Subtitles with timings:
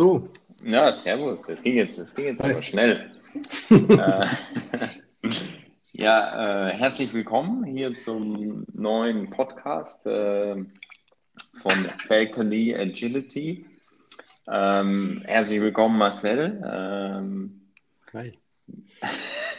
[0.00, 0.26] So.
[0.64, 1.42] Ja, servus.
[1.42, 3.10] Das ging jetzt, das ging jetzt aber schnell.
[3.70, 4.26] äh,
[5.92, 10.54] ja, äh, herzlich willkommen hier zum neuen Podcast äh,
[11.60, 11.72] von
[12.08, 13.66] Falcony Agility.
[14.48, 16.62] Ähm, herzlich willkommen, Marcel.
[16.64, 17.60] Ähm,
[18.14, 18.38] Hi.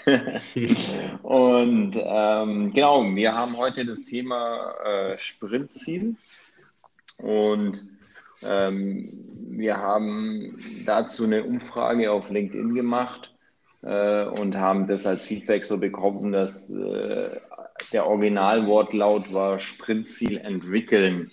[1.22, 6.16] Und ähm, genau, wir haben heute das Thema äh, Sprintziel
[7.20, 7.84] und
[8.44, 9.08] ähm,
[9.50, 13.34] wir haben dazu eine Umfrage auf LinkedIn gemacht
[13.84, 17.40] äh, und haben das als Feedback so bekommen, dass äh,
[17.92, 21.32] der Originalwortlaut war Sprintziel entwickeln.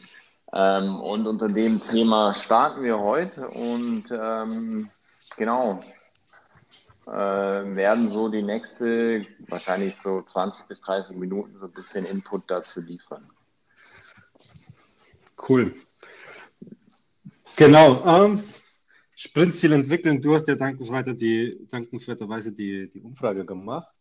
[0.52, 4.88] Ähm, und unter dem Thema starten wir heute und ähm,
[5.36, 5.82] genau,
[7.06, 12.50] äh, werden so die nächste, wahrscheinlich so 20 bis 30 Minuten so ein bisschen Input
[12.50, 13.28] dazu liefern.
[15.48, 15.74] Cool.
[17.58, 18.04] Genau.
[18.06, 18.44] Ähm,
[19.16, 20.22] Sprintziel entwickeln.
[20.22, 23.92] Du hast ja dankenswerter die, dankenswerterweise die, die Umfrage gemacht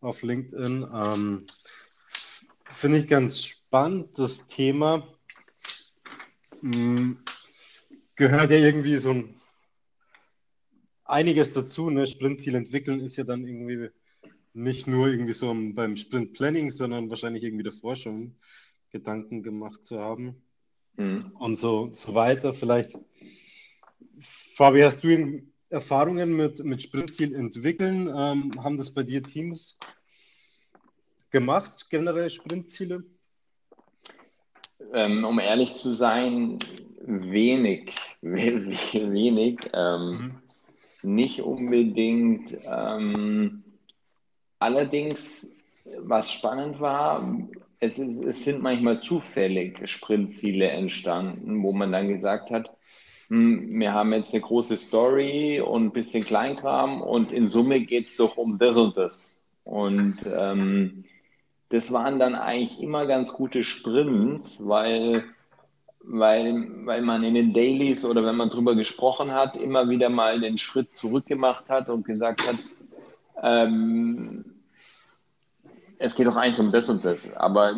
[0.00, 0.86] auf LinkedIn.
[0.94, 1.46] Ähm,
[2.70, 5.06] Finde ich ganz spannend, das Thema.
[6.62, 7.18] Hm,
[8.16, 9.40] gehört ja irgendwie so ein
[11.04, 11.90] einiges dazu.
[11.90, 12.06] Ne?
[12.06, 13.90] Sprintziel entwickeln ist ja dann irgendwie
[14.54, 18.36] nicht nur irgendwie so beim Sprint Planning, sondern wahrscheinlich irgendwie davor schon
[18.90, 20.45] Gedanken gemacht zu haben.
[20.96, 21.32] Mhm.
[21.38, 22.52] Und so, so weiter.
[22.52, 22.98] Vielleicht,
[24.54, 28.08] Fabi, hast du Erfahrungen mit, mit Sprintziel entwickeln?
[28.08, 29.78] Ähm, haben das bei dir Teams
[31.30, 33.04] gemacht, generell Sprintziele?
[34.92, 36.58] Ähm, um ehrlich zu sein,
[37.00, 37.94] wenig.
[38.22, 39.60] wenig.
[39.72, 40.42] Ähm, mhm.
[41.02, 42.56] Nicht unbedingt.
[42.64, 43.64] Ähm,
[44.58, 45.54] allerdings,
[45.98, 47.38] was spannend war,
[47.80, 52.70] es, ist, es sind manchmal zufällig Sprintziele entstanden, wo man dann gesagt hat,
[53.28, 58.06] hm, wir haben jetzt eine große Story und ein bisschen Kleinkram und in Summe geht
[58.06, 59.32] es doch um das und das.
[59.64, 61.04] Und ähm,
[61.70, 65.24] das waren dann eigentlich immer ganz gute Sprints, weil,
[66.00, 70.40] weil, weil man in den Dailies oder wenn man drüber gesprochen hat, immer wieder mal
[70.40, 72.56] den Schritt zurück gemacht hat und gesagt hat,
[73.42, 74.55] ähm,
[75.98, 77.32] es geht doch eigentlich um das und das.
[77.34, 77.74] Aber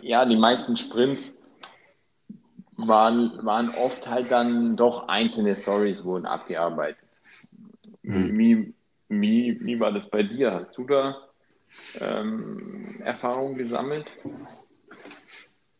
[0.00, 1.40] ja, die meisten Sprints
[2.76, 7.20] waren, waren oft halt dann doch einzelne Stories wurden abgearbeitet.
[8.02, 8.38] Mhm.
[8.38, 8.74] Wie,
[9.08, 10.52] wie, wie war das bei dir?
[10.52, 11.16] Hast du da
[12.00, 14.10] ähm, Erfahrungen gesammelt?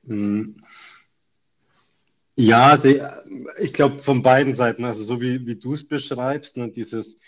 [0.02, 0.56] Mhm.
[2.38, 2.78] Ja,
[3.58, 7.22] ich glaube von beiden Seiten, also so wie, wie du es beschreibst, ne, dieses,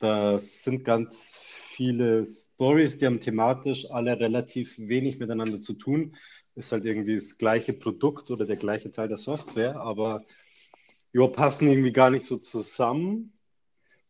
[0.00, 1.40] das sind ganz
[1.72, 6.16] viele Stories, die haben thematisch alle relativ wenig miteinander zu tun.
[6.54, 10.24] Ist halt irgendwie das gleiche Produkt oder der gleiche Teil der Software, aber
[11.12, 13.32] ja, passen irgendwie gar nicht so zusammen.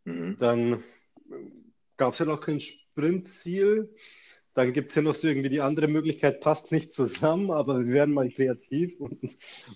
[0.05, 0.37] Mhm.
[0.39, 0.83] Dann
[1.97, 3.95] gab es ja noch kein Sprintziel.
[4.55, 7.93] Dann gibt es ja noch so irgendwie die andere Möglichkeit, passt nicht zusammen, aber wir
[7.95, 9.19] werden mal kreativ und,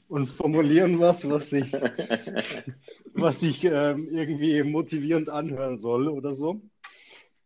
[0.09, 1.73] und formulieren was, was sich,
[3.15, 6.61] was sich ähm, irgendwie motivierend anhören soll oder so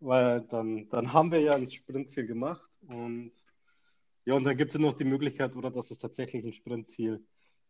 [0.00, 3.32] weil dann, dann haben wir ja ein Sprintziel gemacht und
[4.26, 7.24] ja, und dann gibt es noch die Möglichkeit, oder dass es tatsächlich ein Sprintziel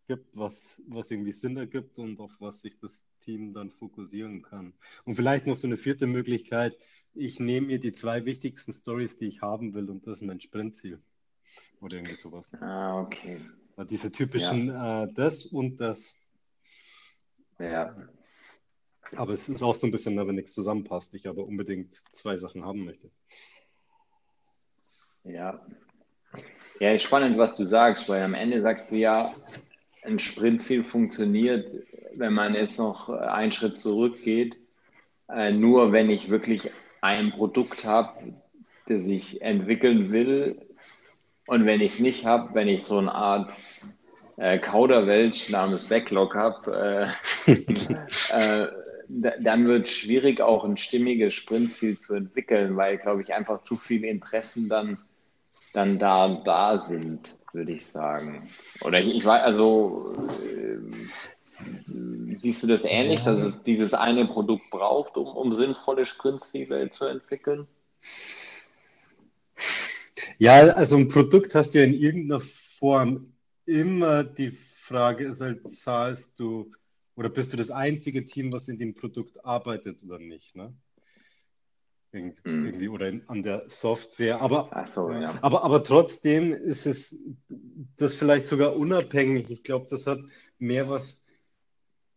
[0.09, 4.75] gibt, was, was irgendwie Sinn ergibt und auf was sich das Team dann fokussieren kann.
[5.05, 6.77] Und vielleicht noch so eine vierte Möglichkeit,
[7.15, 10.41] ich nehme mir die zwei wichtigsten Stories, die ich haben will, und das ist mein
[10.41, 11.01] Sprintziel.
[11.81, 12.53] Oder irgendwie sowas.
[12.61, 13.41] Ah, okay.
[13.89, 15.05] Diese typischen ja.
[15.05, 16.15] äh, das und das.
[17.59, 17.97] Ja.
[19.17, 22.65] Aber es ist auch so ein bisschen, wenn nichts zusammenpasst, ich aber unbedingt zwei Sachen
[22.65, 23.11] haben möchte.
[25.25, 25.61] Ja.
[26.79, 29.35] Ja, ist spannend, was du sagst, weil am Ende sagst du ja,
[30.05, 31.67] ein Sprintziel funktioniert,
[32.15, 34.57] wenn man jetzt noch einen Schritt zurückgeht,
[35.29, 38.35] äh, nur wenn ich wirklich ein Produkt habe,
[38.87, 40.61] das ich entwickeln will.
[41.47, 43.53] Und wenn ich es nicht habe, wenn ich so eine Art
[44.37, 47.15] äh, Kauderwelsch namens Backlog habe,
[47.47, 47.53] äh,
[48.33, 48.69] äh,
[49.11, 53.77] dann wird es schwierig, auch ein stimmiges Sprintziel zu entwickeln, weil, glaube ich, einfach zu
[53.77, 54.99] viele Interessen dann,
[55.73, 58.49] dann da, da sind, würde ich sagen.
[58.83, 60.15] Oder ich, ich weiß, also
[60.45, 60.79] äh,
[62.37, 67.07] siehst du das ähnlich, dass es dieses eine Produkt braucht, um, um sinnvolle Sprintziele zu
[67.07, 67.67] entwickeln?
[70.39, 73.33] Ja, also ein Produkt hast du ja in irgendeiner Form
[73.67, 76.73] immer die Frage ist halt, zahlst du
[77.21, 80.57] oder bist du das einzige Team, was in dem Produkt arbeitet oder nicht?
[80.57, 80.75] Ne?
[82.13, 82.35] Hm.
[82.45, 84.41] Irgendwie, oder in, an der Software.
[84.41, 85.39] Aber, so, ja.
[85.43, 87.23] aber, aber trotzdem ist es
[87.99, 89.51] das vielleicht sogar unabhängig.
[89.51, 90.19] Ich glaube, das hat
[90.59, 91.23] mehr was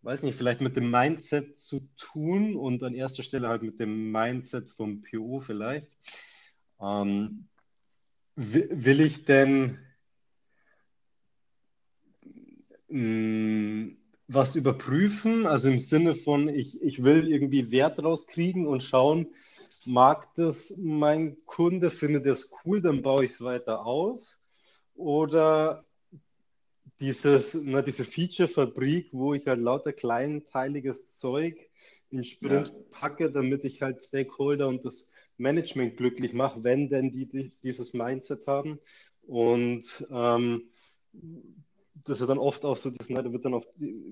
[0.04, 4.10] weiß nicht, vielleicht mit dem Mindset zu tun und an erster Stelle halt mit dem
[4.10, 5.90] Mindset vom PO vielleicht.
[6.82, 7.50] Ähm,
[8.36, 9.80] will ich denn
[12.88, 15.46] mh, mm, was überprüfen?
[15.46, 19.28] Also im Sinne von, ich, ich will irgendwie Wert rauskriegen und schauen,
[19.86, 24.40] mag das mein Kunde, findet das cool, dann baue ich es weiter aus.
[24.96, 25.86] Oder
[27.00, 31.58] dieses, na, diese Feature-Fabrik, wo ich halt lauter kleinteiliges Zeug
[32.10, 32.76] in Sprint ja.
[32.92, 37.94] packe, damit ich halt Stakeholder und das Management glücklich mache, wenn denn die, die dieses
[37.94, 38.80] Mindset haben.
[39.24, 40.70] Und ähm,
[41.96, 43.70] das ist ja dann oft auch so, dass, da wird dann oft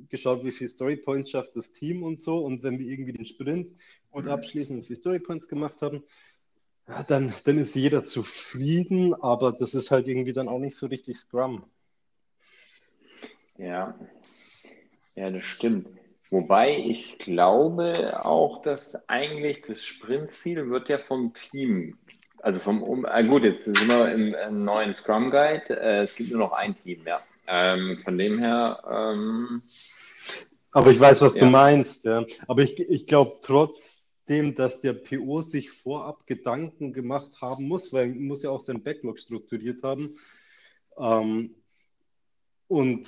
[0.09, 2.37] geschaut, wie viel Storypoints schafft das Team und so.
[2.37, 3.73] Und wenn wir irgendwie den Sprint
[4.11, 4.31] und mhm.
[4.31, 6.03] abschließend und viel Storypoints gemacht haben,
[6.87, 10.87] ja, dann, dann ist jeder zufrieden, aber das ist halt irgendwie dann auch nicht so
[10.87, 11.63] richtig Scrum.
[13.57, 13.97] Ja,
[15.15, 15.87] ja, das stimmt.
[16.29, 21.97] Wobei ich glaube auch, dass eigentlich das Sprintziel wird ja vom Team,
[22.39, 26.15] also vom, um, ah gut, jetzt sind wir im, im neuen Scrum Guide, äh, es
[26.15, 27.19] gibt nur noch ein Team, ja.
[27.53, 28.81] Ähm, von dem her.
[28.89, 29.61] Ähm,
[30.71, 31.41] aber ich weiß, was ja.
[31.41, 32.25] du meinst, ja.
[32.47, 38.07] Aber ich, ich glaube trotzdem, dass der PO sich vorab Gedanken gemacht haben muss, weil
[38.07, 40.17] er muss ja auch sein Backlog strukturiert haben.
[40.97, 41.55] Ähm,
[42.69, 43.05] und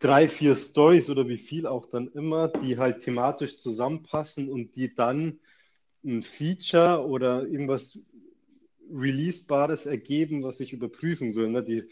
[0.00, 4.94] drei, vier Stories oder wie viel auch dann immer, die halt thematisch zusammenpassen und die
[4.94, 5.40] dann
[6.04, 7.98] ein Feature oder irgendwas
[8.92, 11.48] Releasebares ergeben, was ich überprüfen will.
[11.48, 11.62] Ne?
[11.64, 11.84] Die,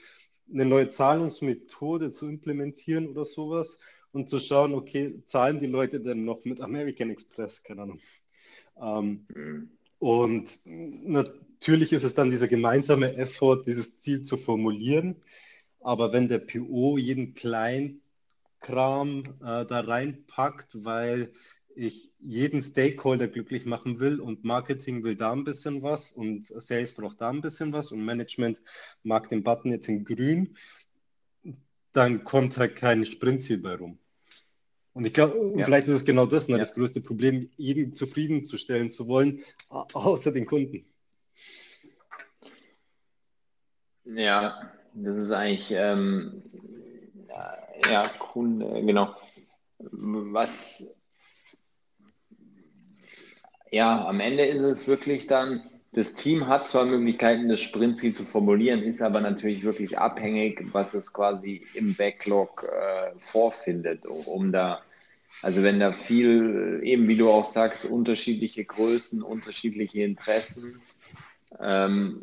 [0.53, 3.79] eine neue Zahlungsmethode zu implementieren oder sowas
[4.13, 7.63] und zu schauen, okay, zahlen die Leute denn noch mit American Express?
[7.63, 8.01] Keine Ahnung.
[8.81, 9.71] Ähm, mhm.
[9.99, 15.17] Und natürlich ist es dann dieser gemeinsame Effort, dieses Ziel zu formulieren.
[15.81, 18.01] Aber wenn der PO jeden Kleinkram
[19.41, 21.33] äh, da reinpackt, weil
[21.77, 26.95] ich jeden Stakeholder glücklich machen will und Marketing will da ein bisschen was und Sales
[26.95, 28.63] braucht da ein bisschen was und Management
[29.03, 30.57] mag den Button jetzt in grün,
[31.93, 33.99] dann kommt halt kein Sprintziel bei rum.
[34.95, 35.67] Und ich glaube, ja.
[35.67, 36.61] vielleicht ist es genau das, ne, ja.
[36.61, 40.87] das größte Problem, jeden zufriedenzustellen zu wollen, außer den Kunden.
[44.05, 46.43] Ja, das ist eigentlich, ähm,
[47.85, 49.15] ja, äh, genau.
[49.79, 50.96] Was,
[53.71, 58.25] ja, am Ende ist es wirklich dann, das Team hat zwar Möglichkeiten, das Sprintziel zu
[58.25, 64.81] formulieren, ist aber natürlich wirklich abhängig, was es quasi im Backlog äh, vorfindet, um, da
[65.43, 70.81] also wenn da viel, eben wie du auch sagst, unterschiedliche Größen, unterschiedliche Interessen,
[71.61, 72.21] ähm,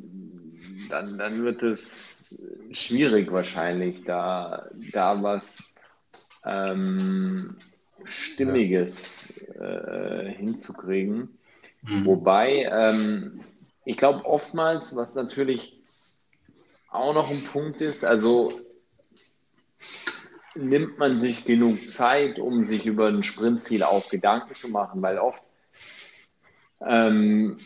[0.90, 2.38] dann, dann wird es
[2.72, 5.74] schwierig wahrscheinlich, da, da was
[6.46, 7.56] ähm,
[8.06, 11.38] Stimmiges äh, hinzukriegen.
[11.82, 12.06] Mhm.
[12.06, 13.42] Wobei, ähm,
[13.86, 15.80] ich glaube oftmals, was natürlich
[16.90, 18.52] auch noch ein Punkt ist, also
[20.56, 25.18] nimmt man sich genug Zeit, um sich über ein Sprintziel auch Gedanken zu machen, weil
[25.18, 25.44] oft
[26.86, 27.58] ähm,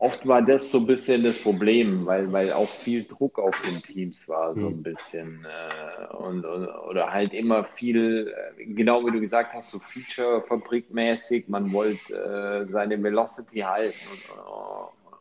[0.00, 3.80] oft war das so ein bisschen das Problem, weil, weil auch viel Druck auf den
[3.82, 4.82] Teams war, so ein mhm.
[4.82, 5.44] bisschen.
[5.46, 11.44] Äh, und, und, oder halt immer viel, äh, genau wie du gesagt hast, so Feature-Fabrik-mäßig,
[11.48, 13.94] man wollte äh, seine Velocity halten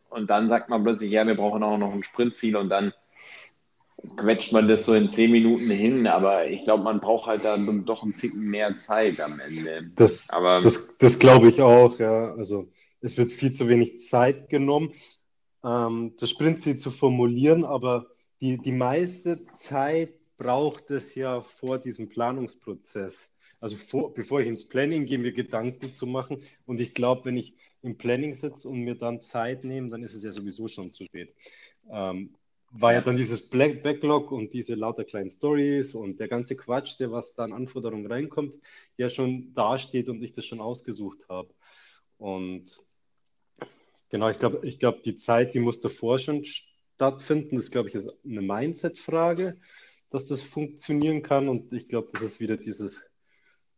[0.10, 2.94] und, und dann sagt man plötzlich, ja, wir brauchen auch noch ein Sprintziel und dann
[4.16, 7.84] quetscht man das so in zehn Minuten hin, aber ich glaube, man braucht halt dann
[7.84, 9.92] doch einen Ticken mehr Zeit am Ende.
[9.96, 12.34] Das, aber, das, das glaube ich auch, ja.
[12.36, 12.70] Also
[13.02, 14.94] es wird viel zu wenig Zeit genommen,
[15.64, 18.08] ähm, das Sprintziel zu formulieren, aber
[18.42, 23.36] die, die meiste Zeit braucht es ja vor diesem Planungsprozess.
[23.60, 26.44] Also vor, bevor ich ins Planning gehe, mir Gedanken zu machen.
[26.66, 30.14] Und ich glaube, wenn ich im Planning sitze und mir dann Zeit nehme, dann ist
[30.14, 31.36] es ja sowieso schon zu spät.
[31.92, 32.36] Ähm,
[32.72, 37.00] war ja dann dieses Black Backlog und diese lauter kleinen Stories und der ganze Quatsch,
[37.00, 38.56] der was da an Anforderungen reinkommt,
[38.96, 41.50] ja schon dasteht und ich das schon ausgesucht habe.
[42.18, 42.66] Und
[44.10, 47.58] Genau, ich glaube, ich glaube, die Zeit, die muss davor schon stattfinden.
[47.58, 49.60] Das, glaube ich, ist eine Mindset-Frage,
[50.10, 51.48] dass das funktionieren kann.
[51.48, 53.06] Und ich glaube, das ist wieder dieses,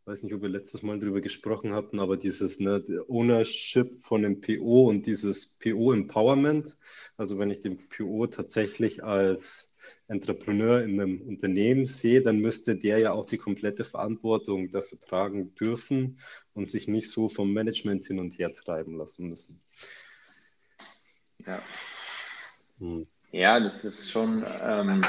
[0.06, 4.40] weiß nicht, ob wir letztes Mal darüber gesprochen hatten, aber dieses ne, Ownership von dem
[4.40, 6.76] PO und dieses PO-Empowerment.
[7.18, 9.74] Also wenn ich den PO tatsächlich als
[10.08, 15.54] Entrepreneur in einem Unternehmen sehe, dann müsste der ja auch die komplette Verantwortung dafür tragen
[15.54, 16.20] dürfen
[16.54, 19.62] und sich nicht so vom Management hin und her treiben lassen müssen.
[21.46, 21.62] Ja.
[22.78, 23.06] Hm.
[23.32, 25.02] Ja, das ist schon, ähm,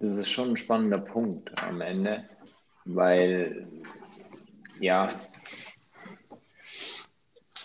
[0.00, 2.22] das ist schon ein spannender Punkt am Ende.
[2.86, 3.66] weil
[4.80, 5.10] ja,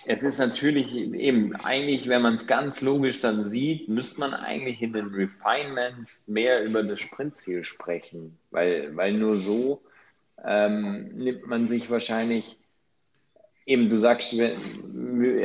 [0.05, 4.81] es ist natürlich eben, eigentlich, wenn man es ganz logisch dann sieht, müsste man eigentlich
[4.81, 9.81] in den Refinements mehr über das Sprintziel sprechen, weil, weil nur so
[10.43, 12.57] ähm, nimmt man sich wahrscheinlich
[13.65, 14.34] eben, du sagst,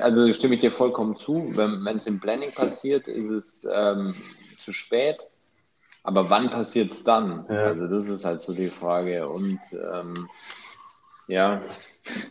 [0.01, 4.15] also stimme ich dir vollkommen zu, wenn es im Planning passiert, ist es ähm,
[4.63, 5.17] zu spät.
[6.03, 7.45] Aber wann passiert es dann?
[7.49, 7.67] Ja.
[7.67, 9.29] Also das ist halt so die Frage.
[9.29, 10.29] Und ähm,
[11.29, 11.63] ja,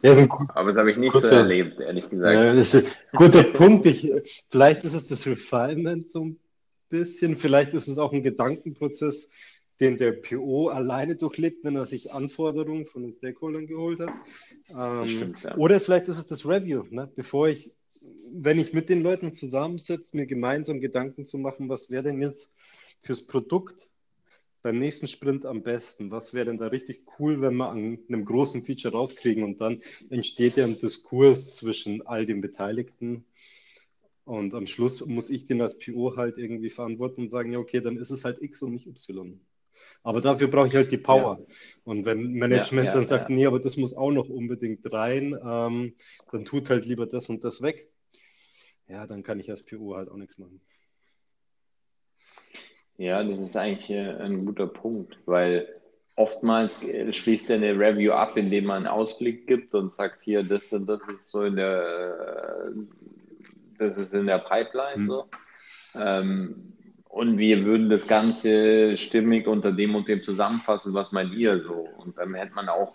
[0.01, 0.13] ja,
[0.55, 2.33] aber das habe ich nicht guter, so erlebt, ehrlich gesagt.
[2.33, 3.85] Ja, das ist ein guter Punkt.
[3.85, 4.11] Ich,
[4.49, 6.39] vielleicht ist es das Refinement so ein
[6.89, 9.31] bisschen, vielleicht ist es auch ein Gedankenprozess,
[9.79, 14.13] den der PO alleine durchlebt, wenn er sich Anforderungen von den Stakeholdern geholt hat.
[14.69, 15.57] Ähm, stimmt, ja.
[15.57, 17.09] Oder vielleicht ist es das Review, ne?
[17.15, 17.71] bevor ich,
[18.33, 22.53] wenn ich mit den Leuten zusammensetze, mir gemeinsam Gedanken zu machen, was wäre denn jetzt
[23.01, 23.89] fürs Produkt
[24.61, 26.11] beim nächsten Sprint am besten?
[26.11, 29.43] Was wäre denn da richtig cool, wenn wir an einem großen Feature rauskriegen?
[29.43, 33.25] Und dann entsteht ja ein Diskurs zwischen all den Beteiligten.
[34.25, 37.81] Und am Schluss muss ich den als PO halt irgendwie verantworten und sagen, ja, okay,
[37.81, 39.39] dann ist es halt X und nicht Y.
[40.03, 41.39] Aber dafür brauche ich halt die Power.
[41.39, 41.55] Ja.
[41.83, 45.37] Und wenn Management ja, ja, dann sagt, nee, aber das muss auch noch unbedingt rein,
[45.43, 45.95] ähm,
[46.31, 47.89] dann tut halt lieber das und das weg.
[48.87, 50.61] Ja, dann kann ich als PO halt auch nichts machen.
[52.97, 55.67] Ja, das ist eigentlich ein guter Punkt, weil
[56.15, 60.73] oftmals schließt er eine Review ab, indem man einen Ausblick gibt und sagt, hier, das
[60.73, 62.73] und das ist so in der,
[63.77, 65.07] das ist in der Pipeline hm.
[65.07, 65.25] so.
[65.95, 66.73] Ähm,
[67.09, 71.87] und wir würden das Ganze stimmig unter dem und dem zusammenfassen, was meint ihr so?
[71.97, 72.93] Und dann hätte man auch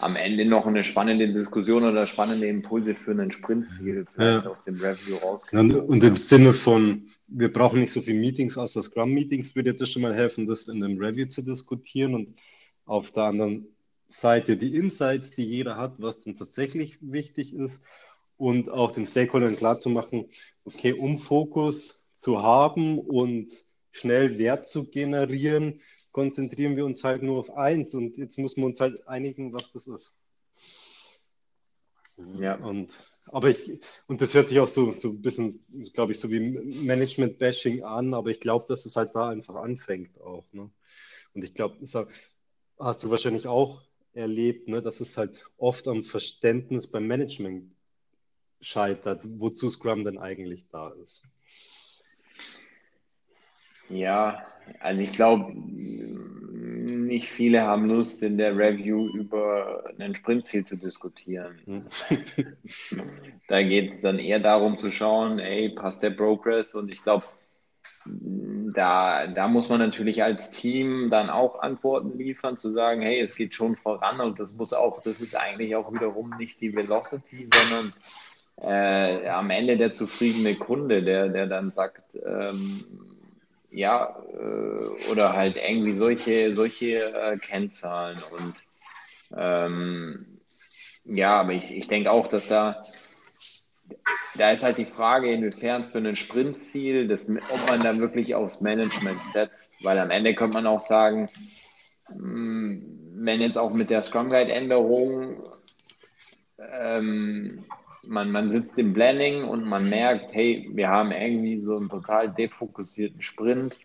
[0.00, 4.50] am Ende noch eine spannende Diskussion oder spannende Impulse für einen Sprintziel vielleicht ja.
[4.50, 5.16] aus dem Review.
[5.52, 9.88] Und, und, im Sinne von, wir brauchen nicht so viele Meetings außer Scrum-Meetings, würde das
[9.88, 12.36] schon mal helfen, das in einem Review zu diskutieren und
[12.86, 13.68] auf der anderen
[14.08, 17.82] Seite die Insights, die jeder hat, was denn tatsächlich wichtig ist
[18.36, 20.26] und auch den Stakeholdern klarzumachen,
[20.64, 23.50] okay, um Fokus zu haben und
[23.92, 25.80] schnell Wert zu generieren,
[26.12, 29.72] konzentrieren wir uns halt nur auf eins und jetzt müssen wir uns halt einigen, was
[29.72, 30.14] das ist.
[32.38, 32.54] Ja.
[32.56, 32.94] Und,
[33.26, 36.40] aber ich, und das hört sich auch so, so ein bisschen, glaube ich, so wie
[36.40, 40.44] Management-Bashing an, aber ich glaube, dass es halt da einfach anfängt auch.
[40.52, 40.70] Ne?
[41.34, 41.76] Und ich glaube,
[42.78, 47.74] hast du wahrscheinlich auch erlebt, ne, dass es halt oft am Verständnis beim Management
[48.60, 51.22] scheitert, wozu Scrum denn eigentlich da ist.
[53.88, 54.42] Ja,
[54.80, 61.58] also ich glaube, nicht viele haben Lust, in der Review über ein Sprintziel zu diskutieren.
[61.64, 61.86] Hm.
[63.48, 66.74] da geht es dann eher darum zu schauen, ey, passt der Progress?
[66.74, 67.24] Und ich glaube,
[68.06, 73.34] da, da muss man natürlich als Team dann auch Antworten liefern, zu sagen, hey, es
[73.34, 77.46] geht schon voran und das muss auch, das ist eigentlich auch wiederum nicht die Velocity,
[77.52, 77.92] sondern
[78.60, 82.84] äh, am Ende der zufriedene Kunde, der, der dann sagt, ähm,
[83.74, 88.54] ja, äh, oder halt irgendwie solche, solche äh, Kennzahlen und
[89.36, 90.26] ähm,
[91.04, 92.80] ja, aber ich, ich denke auch, dass da
[94.36, 98.60] da ist halt die Frage, inwiefern für ein Sprintziel, das, ob man da wirklich aufs
[98.60, 101.28] Management setzt, weil am Ende könnte man auch sagen,
[102.08, 105.42] hm, wenn jetzt auch mit der Scrum Guide Änderung
[106.58, 107.64] ähm,
[108.08, 112.28] man, man sitzt im Planning und man merkt, hey, wir haben irgendwie so einen total
[112.30, 113.78] defokussierten Sprint.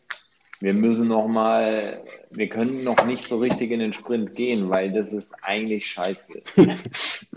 [0.62, 4.92] Wir müssen noch mal, wir können noch nicht so richtig in den Sprint gehen, weil
[4.92, 6.42] das ist eigentlich scheiße.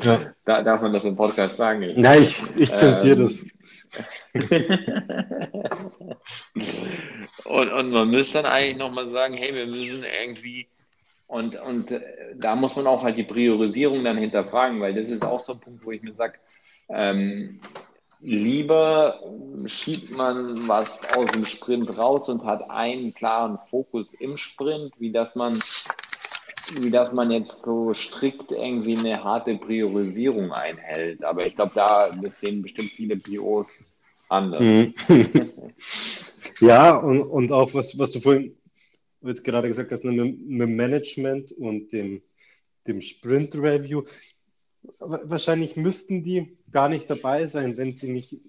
[0.03, 0.35] ja.
[0.45, 1.93] da, darf man das im Podcast sagen?
[1.97, 3.47] Nein, ich, ich zensiere ähm, das.
[7.45, 10.67] und, und man müsste dann eigentlich noch mal sagen, hey, wir müssen irgendwie
[11.33, 12.03] und, und äh,
[12.37, 15.61] da muss man auch halt die Priorisierung dann hinterfragen, weil das ist auch so ein
[15.61, 16.35] Punkt, wo ich mir sage,
[16.92, 17.58] ähm,
[18.20, 19.18] lieber
[19.66, 25.11] schiebt man was aus dem Sprint raus und hat einen klaren Fokus im Sprint, wie
[25.11, 25.58] dass man,
[26.80, 31.25] wie dass man jetzt so strikt irgendwie eine harte Priorisierung einhält.
[31.25, 33.84] Aber ich glaube, da das sehen bestimmt viele POs
[34.28, 34.62] anders.
[34.62, 34.94] Mhm.
[36.61, 38.56] ja, und, und auch was, was du vorhin
[39.22, 42.22] jetzt gerade gesagt hast, mit, mit Management und dem,
[42.87, 44.04] dem Sprint-Review.
[44.99, 48.41] Wahrscheinlich müssten die gar nicht dabei sein, wenn sie nicht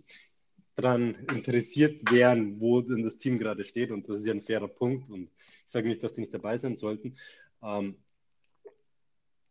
[0.75, 3.91] daran interessiert wären, wo denn das Team gerade steht.
[3.91, 5.09] Und das ist ja ein fairer Punkt.
[5.09, 7.15] Und ich sage nicht, dass die nicht dabei sein sollten.
[7.61, 7.95] Ähm,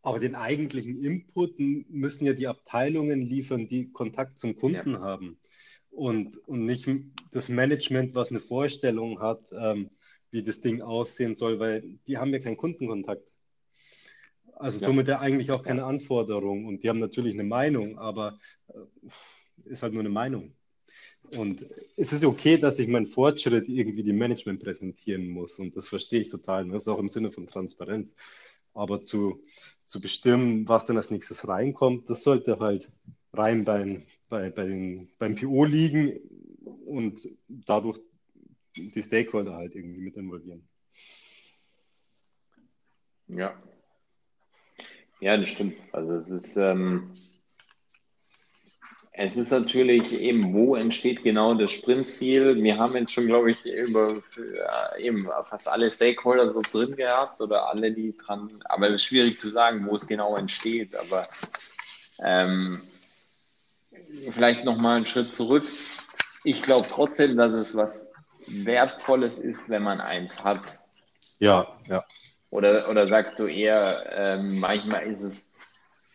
[0.01, 4.99] aber den eigentlichen Input müssen ja die Abteilungen liefern, die Kontakt zum Kunden ja.
[4.99, 5.39] haben.
[5.91, 6.89] Und, und nicht
[7.31, 9.91] das Management, was eine Vorstellung hat, ähm,
[10.31, 13.32] wie das Ding aussehen soll, weil die haben ja keinen Kundenkontakt.
[14.55, 14.87] Also ja.
[14.87, 16.65] somit ja eigentlich auch keine Anforderung.
[16.65, 18.79] Und die haben natürlich eine Meinung, aber äh,
[19.65, 20.53] ist halt nur eine Meinung.
[21.37, 21.65] Und
[21.97, 25.59] es ist okay, dass ich meinen Fortschritt irgendwie dem Management präsentieren muss.
[25.59, 26.65] Und das verstehe ich total.
[26.65, 26.73] Ne?
[26.73, 28.15] Das ist auch im Sinne von Transparenz.
[28.73, 29.43] Aber zu,
[29.83, 32.91] zu bestimmen, was dann als nächstes reinkommt, das sollte halt
[33.31, 36.19] rein beim, bei, bei den, beim PO liegen
[36.85, 37.99] und dadurch
[38.75, 40.67] die Stakeholder halt irgendwie mit involvieren.
[43.27, 43.61] Ja.
[45.23, 45.77] Ja, das stimmt.
[45.93, 47.13] Also es ist, ähm,
[49.13, 52.61] es ist natürlich eben, wo entsteht genau das Sprintziel?
[52.61, 54.21] Wir haben jetzt schon, glaube ich, über
[54.97, 59.05] äh, eben fast alle Stakeholder so drin gehabt oder alle, die dran, aber es ist
[59.05, 60.93] schwierig zu sagen, wo es genau entsteht.
[60.93, 61.25] Aber
[62.21, 62.81] ähm,
[64.29, 65.63] vielleicht nochmal einen Schritt zurück.
[66.43, 68.09] Ich glaube trotzdem, dass es was
[68.47, 70.81] Wertvolles ist, wenn man eins hat.
[71.39, 72.03] Ja, ja.
[72.53, 75.55] Oder, oder sagst du eher, ähm, manchmal ist es,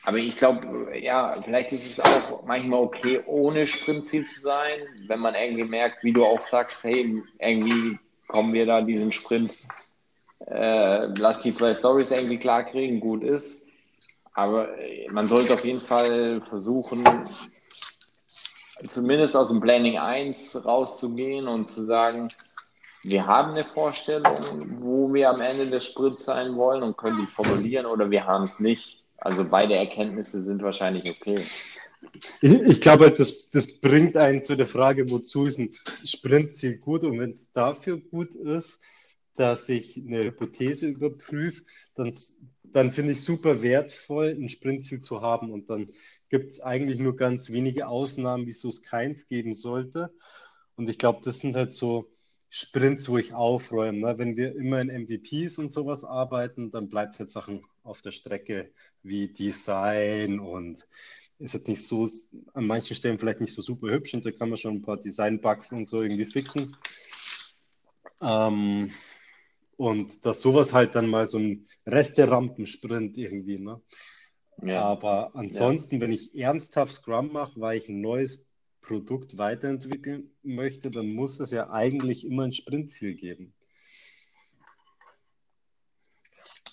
[0.05, 4.79] aber ich glaube, ja, vielleicht ist es auch manchmal okay, ohne Sprintziel zu sein,
[5.09, 9.53] wenn man irgendwie merkt, wie du auch sagst, hey, irgendwie kommen wir da diesen Sprint,
[10.47, 13.67] äh, lass die zwei Stories irgendwie klar kriegen, gut ist.
[14.33, 14.69] Aber
[15.11, 17.03] man sollte auf jeden Fall versuchen,
[18.87, 22.29] zumindest aus dem Planning 1 rauszugehen und zu sagen,
[23.03, 24.37] wir haben eine Vorstellung,
[24.81, 28.45] wo wir am Ende des Sprints sein wollen und können die formulieren oder wir haben
[28.45, 29.05] es nicht.
[29.19, 31.45] Also beide Erkenntnisse sind wahrscheinlich okay.
[32.41, 35.71] Ich, glaube, das, das bringt einen zu der Frage, wozu ist ein
[36.05, 37.03] Sprintziel gut?
[37.03, 38.81] Und wenn es dafür gut ist,
[39.35, 41.65] dass ich eine Hypothese überprüfe,
[41.95, 42.15] dann,
[42.63, 45.51] dann finde ich super wertvoll, ein Sprintziel zu haben.
[45.53, 45.91] Und dann
[46.29, 50.13] gibt es eigentlich nur ganz wenige Ausnahmen, wieso es keins geben sollte.
[50.77, 52.09] Und ich glaube, das sind halt so
[52.51, 53.99] Sprints, wo ich aufräume.
[53.99, 54.19] Ne?
[54.19, 58.71] Wenn wir immer in MVPs und sowas arbeiten, dann bleibt halt Sachen auf der Strecke
[59.03, 60.87] wie Design und
[61.39, 62.09] ist jetzt nicht so,
[62.55, 64.97] an manchen Stellen vielleicht nicht so super hübsch und da kann man schon ein paar
[64.97, 66.77] Design-Bugs und so irgendwie fixen.
[68.21, 68.91] Ähm,
[69.77, 73.81] und dass sowas halt dann mal so ein Reste-Rampensprint irgendwie, ne?
[74.61, 74.83] Ja.
[74.83, 76.01] Aber ansonsten, ja.
[76.01, 78.48] wenn ich ernsthaft Scrum mache, weil ich ein neues
[78.89, 83.53] Produkt weiterentwickeln möchte, dann muss es ja eigentlich immer ein Sprintziel geben.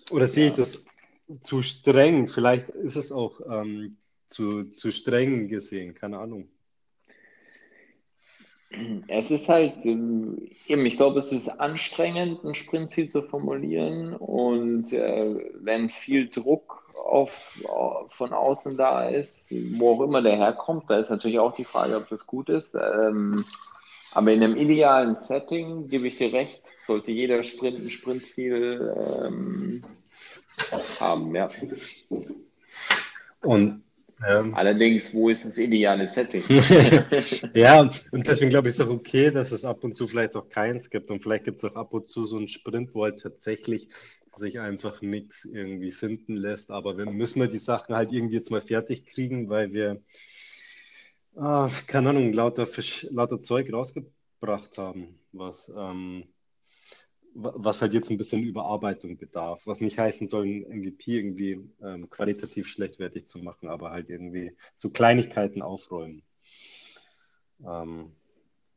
[0.09, 0.51] Oder sehe ja.
[0.51, 0.85] ich das
[1.41, 2.29] zu streng?
[2.29, 3.97] Vielleicht ist es auch ähm,
[4.29, 6.47] zu, zu streng gesehen, keine Ahnung.
[9.07, 14.91] Es ist halt, ähm, eben, ich glaube, es ist anstrengend, ein Sprintziel zu formulieren und
[14.91, 17.61] äh, wenn viel Druck auf,
[18.09, 21.97] von außen da ist, wo auch immer der herkommt, da ist natürlich auch die Frage,
[21.97, 22.75] ob das gut ist.
[22.75, 23.45] Ähm,
[24.13, 29.83] aber in einem idealen Setting, gebe ich dir recht, sollte jeder Sprint ein Sprintziel ähm,
[30.99, 31.49] haben, ja.
[33.41, 33.84] Und
[34.25, 36.43] ähm, Allerdings, wo ist das ideale Setting?
[37.53, 40.35] ja, und deswegen glaube ich, ist es auch okay, dass es ab und zu vielleicht
[40.35, 41.11] auch keins gibt.
[41.11, 43.89] Und vielleicht gibt es auch ab und zu so einen Sprint, wo halt tatsächlich
[44.37, 46.71] sich einfach nichts irgendwie finden lässt.
[46.71, 50.01] Aber wir müssen wir die Sachen halt irgendwie jetzt mal fertig kriegen, weil wir,
[51.35, 56.23] ah, keine Ahnung, lauter, Fisch, lauter Zeug rausgebracht haben, was, ähm,
[57.35, 59.61] was halt jetzt ein bisschen Überarbeitung bedarf.
[59.65, 64.53] Was nicht heißen soll, ein MVP irgendwie ähm, qualitativ schlechtwertig zu machen, aber halt irgendwie
[64.75, 66.23] so Kleinigkeiten aufräumen.
[67.65, 68.11] Ähm,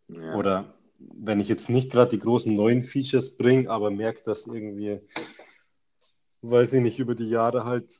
[0.08, 0.34] ja.
[0.34, 5.00] Oder wenn ich jetzt nicht gerade die großen neuen Features bringe, aber merke, dass irgendwie
[6.42, 7.92] weil sie nicht über die Jahre halt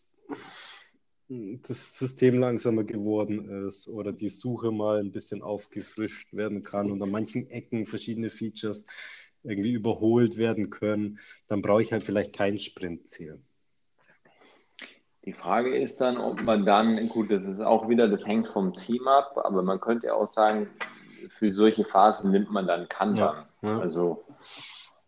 [1.28, 7.02] das System langsamer geworden ist oder die Suche mal ein bisschen aufgefrischt werden kann und
[7.02, 8.86] an manchen Ecken verschiedene Features
[9.42, 13.40] irgendwie überholt werden können, dann brauche ich halt vielleicht kein Sprintziel.
[15.24, 18.74] Die Frage ist dann, ob man dann, gut, das ist auch wieder, das hängt vom
[18.74, 20.70] Team ab, aber man könnte ja auch sagen,
[21.38, 23.44] für solche Phasen nimmt man dann Kanban.
[23.62, 23.79] Ja, ja.
[23.79, 24.24] Also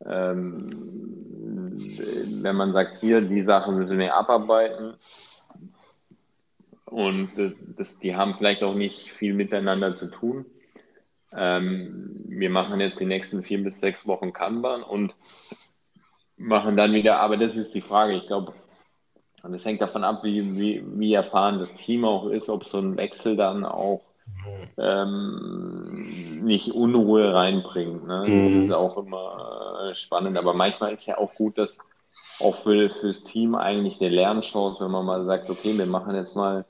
[0.05, 0.71] ähm,
[2.43, 4.95] wenn man sagt, hier, die Sachen müssen wir abarbeiten
[6.87, 7.31] und
[7.79, 10.45] das, die haben vielleicht auch nicht viel miteinander zu tun.
[11.33, 15.14] Ähm, wir machen jetzt die nächsten vier bis sechs Wochen Kanban und
[16.37, 18.55] machen dann wieder, aber das ist die Frage, ich glaube,
[19.43, 22.79] und es hängt davon ab, wie, wie, wie erfahren das Team auch ist, ob so
[22.79, 24.03] ein Wechsel dann auch
[24.77, 28.07] ähm, nicht Unruhe reinbringt.
[28.07, 28.25] Ne?
[28.27, 28.45] Mhm.
[28.45, 31.79] Das ist auch immer äh, spannend, aber manchmal ist ja auch gut, dass
[32.40, 36.37] auch für, fürs Team eigentlich eine Lernchance, wenn man mal sagt, okay, wir machen jetzt
[36.37, 36.64] mal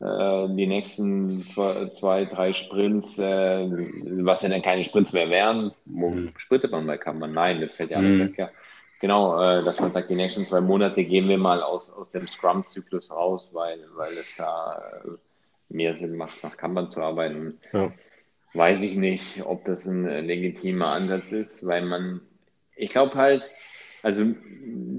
[0.00, 3.68] die nächsten zwei, zwei drei Sprints, äh,
[4.22, 6.32] was ja dann keine Sprints mehr wären, wo mhm.
[6.36, 7.32] sprintet man bei kann man?
[7.32, 8.18] Nein, das fällt ja mhm.
[8.18, 8.50] nicht weg, ja.
[9.00, 12.28] genau, äh, dass man sagt, die nächsten zwei Monate gehen wir mal aus, aus dem
[12.28, 15.08] Scrum-Zyklus raus, weil, weil es da äh,
[15.68, 17.58] mehr Sinn macht, nach Kanban zu arbeiten.
[17.72, 17.90] Ja.
[18.54, 22.20] Weiß ich nicht, ob das ein legitimer Ansatz ist, weil man,
[22.76, 23.42] ich glaube halt,
[24.02, 24.24] also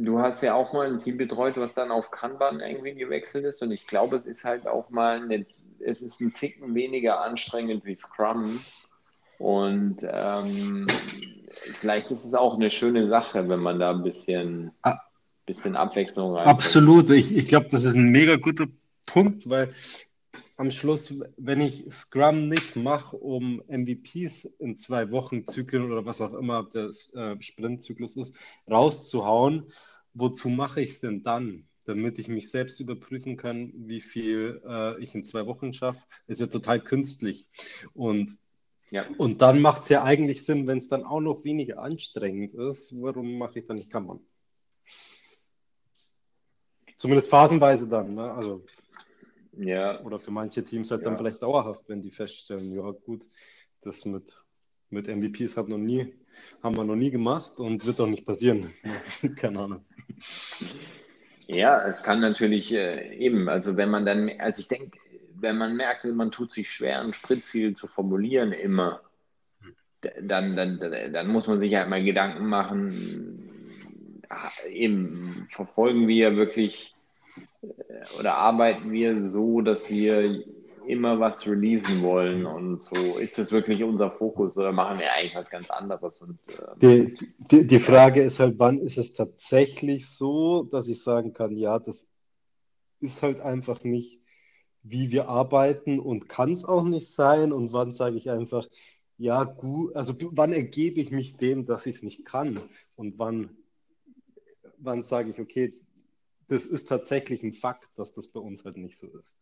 [0.03, 3.61] du hast ja auch mal ein Team betreut, was dann auf Kanban irgendwie gewechselt ist.
[3.61, 5.45] Und ich glaube, es ist halt auch mal, eine,
[5.79, 8.59] es ist ein Ticken weniger anstrengend wie Scrum.
[9.37, 10.87] Und ähm,
[11.79, 14.99] vielleicht ist es auch eine schöne Sache, wenn man da ein bisschen, ah,
[15.45, 16.47] bisschen Abwechslung rein.
[16.47, 18.67] Absolut, ich, ich glaube, das ist ein mega guter
[19.05, 19.73] Punkt, weil
[20.59, 26.19] am Schluss, wenn ich Scrum nicht mache, um MVPs in zwei Wochen Zyklen oder was
[26.19, 28.35] auch immer der äh, Sprintzyklus ist,
[28.69, 29.71] rauszuhauen,
[30.13, 31.65] wozu mache ich es denn dann?
[31.85, 36.41] Damit ich mich selbst überprüfen kann, wie viel äh, ich in zwei Wochen schaffe, ist
[36.41, 37.47] ja total künstlich.
[37.93, 38.37] Und,
[38.91, 39.05] ja.
[39.17, 42.93] und dann macht es ja eigentlich Sinn, wenn es dann auch noch weniger anstrengend ist,
[43.01, 44.19] warum mache ich dann nicht Kammern?
[46.97, 48.13] Zumindest phasenweise dann.
[48.15, 48.29] Ne?
[48.29, 48.65] Also
[49.59, 50.01] ja.
[50.01, 51.09] Oder für manche Teams halt ja.
[51.09, 53.25] dann vielleicht dauerhaft, wenn die feststellen, ja gut,
[53.81, 54.43] das mit,
[54.89, 56.13] mit MVPs hat noch nie,
[56.63, 58.73] haben wir noch nie gemacht und wird doch nicht passieren.
[59.35, 59.85] Keine Ahnung.
[61.47, 64.97] Ja, es kann natürlich äh, eben, also wenn man dann, also ich denke,
[65.33, 69.01] wenn man merkt, man tut sich schwer, ein Spritziel zu formulieren immer,
[70.21, 73.49] dann, dann, dann muss man sich halt mal Gedanken machen,
[74.69, 76.95] eben verfolgen wir wirklich
[78.19, 80.43] oder arbeiten wir so, dass wir
[80.87, 85.35] immer was releasen wollen und so ist das wirklich unser Fokus oder machen wir eigentlich
[85.35, 86.19] was ganz anderes?
[86.19, 87.17] Und, ähm, die,
[87.51, 91.77] die, die Frage ist halt, wann ist es tatsächlich so, dass ich sagen kann, ja,
[91.77, 92.09] das
[93.01, 94.19] ist halt einfach nicht,
[94.81, 98.67] wie wir arbeiten und kann es auch nicht sein und wann sage ich einfach,
[99.17, 102.61] ja, gut, also wann ergebe ich mich dem, dass ich es nicht kann
[102.95, 103.57] und wann,
[104.77, 105.73] wann sage ich, okay,
[106.49, 109.37] das ist tatsächlich ein Fakt, dass das bei uns halt nicht so ist.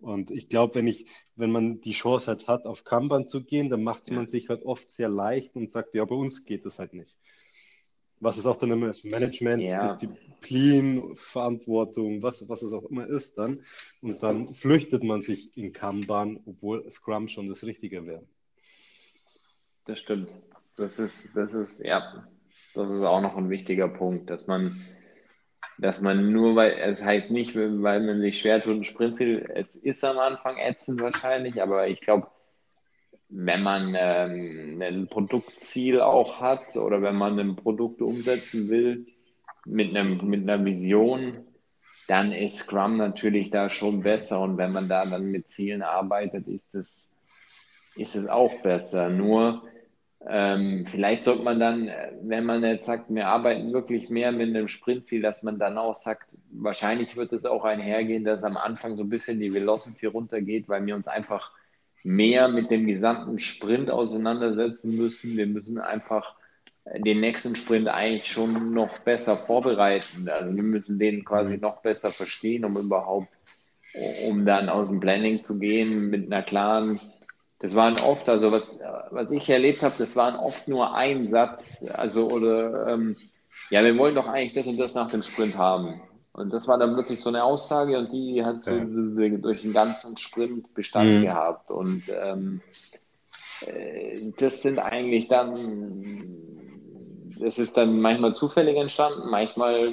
[0.00, 3.68] Und ich glaube, wenn ich, wenn man die Chance halt hat, auf Kanban zu gehen,
[3.68, 6.64] dann macht es man sich halt oft sehr leicht und sagt, ja, bei uns geht
[6.64, 7.18] das halt nicht.
[8.18, 9.94] Was es auch dann immer ist, Management, ja.
[9.94, 13.64] Disziplin, Verantwortung, was, was es auch immer ist dann.
[14.00, 18.26] Und dann flüchtet man sich in Kanban, obwohl Scrum schon das Richtige wäre.
[19.84, 20.36] Das stimmt.
[20.76, 22.26] Das ist, das ist, ja,
[22.74, 24.80] das ist auch noch ein wichtiger Punkt, dass man
[25.80, 29.76] dass man nur, weil es heißt nicht, weil man sich schwer tut, ein Sprintziel, es
[29.76, 32.26] ist am Anfang ätzend wahrscheinlich, aber ich glaube,
[33.30, 39.06] wenn man ähm, ein Produktziel auch hat oder wenn man ein Produkt umsetzen will
[39.64, 41.46] mit, einem, mit einer Vision,
[42.08, 46.46] dann ist Scrum natürlich da schon besser und wenn man da dann mit Zielen arbeitet,
[46.48, 47.16] ist es,
[47.96, 49.08] ist es auch besser.
[49.08, 49.62] Nur
[50.28, 51.90] ähm, vielleicht sollte man dann,
[52.22, 55.94] wenn man jetzt sagt, wir arbeiten wirklich mehr mit einem Sprintziel, dass man dann auch
[55.94, 60.68] sagt, wahrscheinlich wird es auch einhergehen, dass am Anfang so ein bisschen die Velocity runtergeht,
[60.68, 61.52] weil wir uns einfach
[62.02, 65.36] mehr mit dem gesamten Sprint auseinandersetzen müssen.
[65.36, 66.34] Wir müssen einfach
[66.84, 70.28] den nächsten Sprint eigentlich schon noch besser vorbereiten.
[70.28, 73.28] Also wir müssen den quasi noch besser verstehen, um überhaupt,
[74.28, 76.98] um dann aus dem Planning zu gehen mit einer klaren
[77.60, 81.84] das waren oft, also was, was ich erlebt habe, das waren oft nur ein Satz,
[81.92, 83.16] also oder ähm,
[83.68, 86.00] ja, wir wollen doch eigentlich das und das nach dem Sprint haben.
[86.32, 88.84] Und das war dann plötzlich so eine Aussage und die hat so ja.
[88.84, 91.22] durch den ganzen Sprint Bestand mhm.
[91.22, 91.70] gehabt.
[91.70, 92.62] Und ähm,
[93.66, 95.54] äh, das sind eigentlich dann,
[97.38, 99.90] das ist dann manchmal zufällig entstanden, manchmal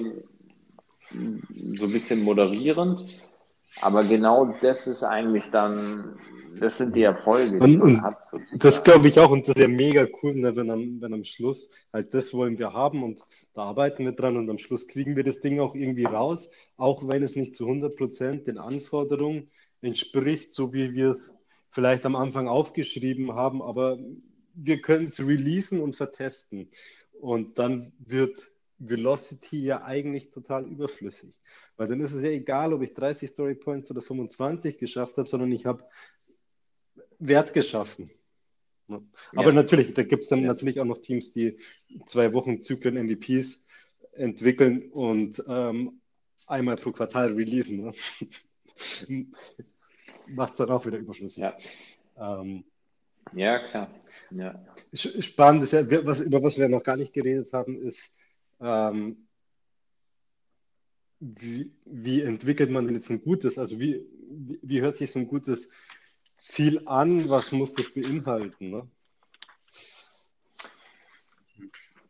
[1.10, 3.32] so ein bisschen moderierend.
[3.82, 6.18] Aber genau das ist eigentlich dann
[6.60, 8.24] das sind die Erfolge, die man hat.
[8.24, 8.60] Sozusagen.
[8.60, 11.24] Das glaube ich auch und das ist ja mega cool, ne, wenn, am, wenn am
[11.24, 13.22] Schluss halt das wollen wir haben und
[13.54, 17.08] da arbeiten wir dran und am Schluss kriegen wir das Ding auch irgendwie raus, auch
[17.08, 19.50] wenn es nicht zu 100 Prozent den Anforderungen
[19.82, 21.34] entspricht, so wie wir es
[21.70, 24.00] vielleicht am Anfang aufgeschrieben haben, aber
[24.54, 26.70] wir können es releasen und vertesten
[27.20, 31.40] und dann wird Velocity ja eigentlich total überflüssig.
[31.78, 35.28] Weil dann ist es ja egal, ob ich 30 Story Points oder 25 geschafft habe,
[35.28, 35.84] sondern ich habe
[37.20, 38.12] Wert geschaffen.
[38.88, 39.52] Aber ja.
[39.52, 41.58] natürlich, da gibt es dann natürlich auch noch Teams, die
[42.06, 43.66] zwei Wochen Zyklen MVPs
[44.14, 46.02] entwickeln und ähm,
[46.48, 47.82] einmal pro Quartal releasen.
[47.82, 47.94] Ne?
[50.30, 51.44] Macht es dann auch wieder überschlüssig.
[51.44, 51.56] Ja,
[52.18, 52.64] ähm,
[53.34, 53.90] ja klar.
[54.32, 54.66] Ja.
[54.94, 58.18] Spannend ist ja, was, über was wir noch gar nicht geredet haben, ist,
[58.62, 59.28] ähm,
[61.20, 65.20] wie, wie entwickelt man denn jetzt ein gutes, also wie, wie, wie hört sich so
[65.20, 65.72] ein gutes
[66.48, 68.72] viel an, was muss das beinhalten?
[68.72, 68.88] Ne?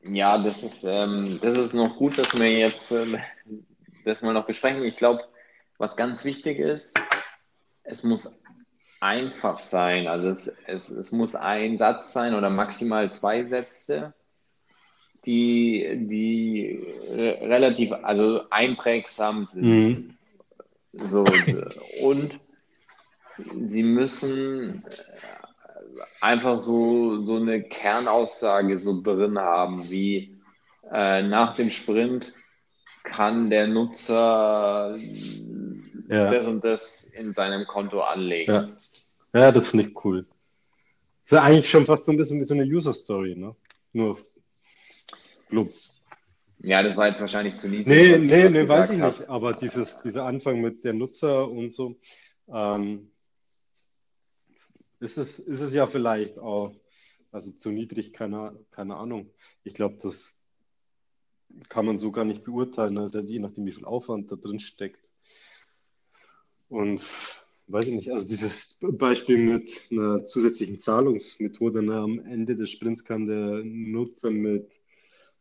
[0.04, 3.18] Ja, das ist, ähm, das ist noch gut, dass wir jetzt äh,
[4.06, 4.84] das mal noch besprechen.
[4.84, 5.24] Ich glaube,
[5.78, 6.98] was ganz wichtig ist,
[7.84, 8.40] es muss
[9.00, 10.08] einfach sein.
[10.08, 14.14] Also es, es, es muss ein Satz sein oder maximal zwei Sätze,
[15.26, 16.80] die, die
[17.12, 19.66] relativ, also einprägsam sind.
[19.66, 20.18] Mhm.
[20.94, 21.26] So,
[22.04, 22.40] und
[23.68, 24.84] sie müssen
[26.22, 30.38] einfach so, so eine Kernaussage so drin haben, wie
[30.92, 32.34] äh, nach dem Sprint
[33.04, 34.96] kann der Nutzer
[36.10, 36.32] ja.
[36.32, 38.52] das und das in seinem Konto anlegen.
[38.52, 38.68] Ja,
[39.34, 40.26] ja das finde ich cool.
[41.24, 43.56] Das ist ja eigentlich schon fast so ein bisschen wie so eine User-Story, ne?
[43.94, 44.18] Nur
[45.50, 45.70] Club.
[46.60, 47.88] Ja, das war jetzt wahrscheinlich zu niedrig.
[47.88, 49.30] Nee, nee, nee, weiß ich nicht.
[49.30, 51.96] Aber dieses, dieser Anfang mit der Nutzer und so,
[52.52, 53.12] ähm,
[55.00, 56.74] ist, es, ist es ja vielleicht auch,
[57.32, 59.30] also zu niedrig, keine, keine Ahnung.
[59.64, 60.44] Ich glaube, das
[61.70, 65.00] kann man so gar nicht beurteilen, also je nachdem, wie viel Aufwand da drin steckt.
[66.70, 67.04] Und
[67.68, 73.04] weiß ich nicht, also dieses Beispiel mit einer zusätzlichen Zahlungsmethode, ne, am Ende des Sprints
[73.04, 74.80] kann der Nutzer mit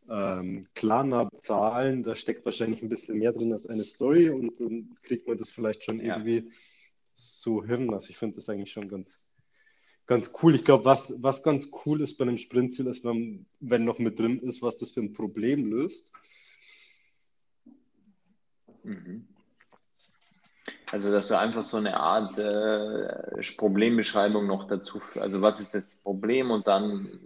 [0.08, 4.96] ähm, Klarna zahlen, da steckt wahrscheinlich ein bisschen mehr drin als eine Story und dann
[5.02, 6.16] kriegt man das vielleicht schon ja.
[6.16, 6.50] irgendwie
[7.14, 7.92] so hin.
[7.92, 9.20] Also ich finde das eigentlich schon ganz,
[10.06, 10.54] ganz cool.
[10.54, 14.18] Ich glaube, was, was ganz cool ist bei einem Sprintziel, ist, wenn, wenn noch mit
[14.18, 16.12] drin ist, was das für ein Problem löst.
[18.84, 19.26] Mhm.
[20.90, 25.96] Also, dass du einfach so eine Art äh, Problembeschreibung noch dazu, also was ist das
[25.96, 27.20] Problem und dann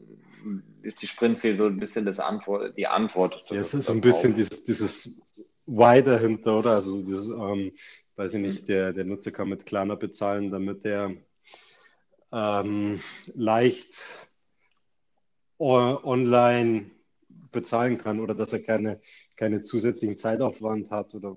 [0.82, 3.44] ist die Sprintziel so ein bisschen das Antwort, die Antwort.
[3.50, 5.14] Ja, es ist so ein bisschen dieses, dieses
[5.66, 6.72] Why dahinter, oder?
[6.72, 7.72] Also dieses, ähm,
[8.16, 11.14] weiß ich nicht, der, der Nutzer kann mit Klarna bezahlen, damit er
[12.32, 13.00] ähm,
[13.34, 14.28] leicht
[15.58, 16.90] online
[17.52, 19.00] bezahlen kann oder dass er keine,
[19.36, 21.36] keine zusätzlichen Zeitaufwand hat oder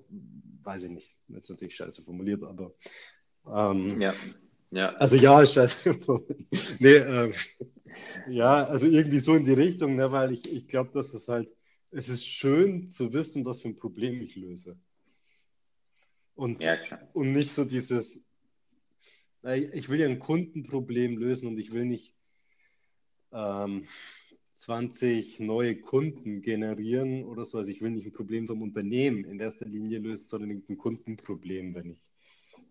[0.62, 1.16] weiß ich nicht.
[1.28, 2.72] Das ist natürlich scheiße formuliert, aber
[3.46, 4.14] ähm, ja.
[4.70, 4.92] Ja.
[4.94, 5.90] Also ja, ist scheiße.
[6.80, 7.32] nee, ähm,
[8.28, 11.48] ja, also irgendwie so in die Richtung, ne, weil ich, ich glaube, dass es halt,
[11.92, 14.76] es ist schön zu wissen, was für ein Problem ich löse.
[16.34, 16.76] Und, ja,
[17.12, 18.26] und nicht so dieses,
[19.52, 22.14] ich will ja ein Kundenproblem lösen und ich will nicht
[23.32, 23.86] ähm,
[24.54, 27.58] 20 neue Kunden generieren oder so.
[27.58, 31.74] Also ich will nicht ein Problem vom Unternehmen in erster Linie lösen, sondern ein Kundenproblem,
[31.74, 32.10] wenn ich,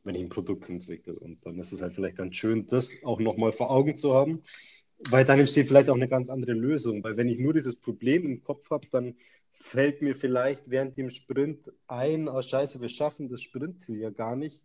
[0.03, 1.13] wenn ich ein Produkt entwickle.
[1.13, 4.41] Und dann ist es halt vielleicht ganz schön, das auch nochmal vor Augen zu haben,
[5.09, 7.03] weil dann entsteht vielleicht auch eine ganz andere Lösung.
[7.03, 9.15] Weil wenn ich nur dieses Problem im Kopf habe, dann
[9.51, 14.35] fällt mir vielleicht während dem Sprint ein, oh scheiße, wir schaffen das Sprintziel ja gar
[14.35, 14.61] nicht.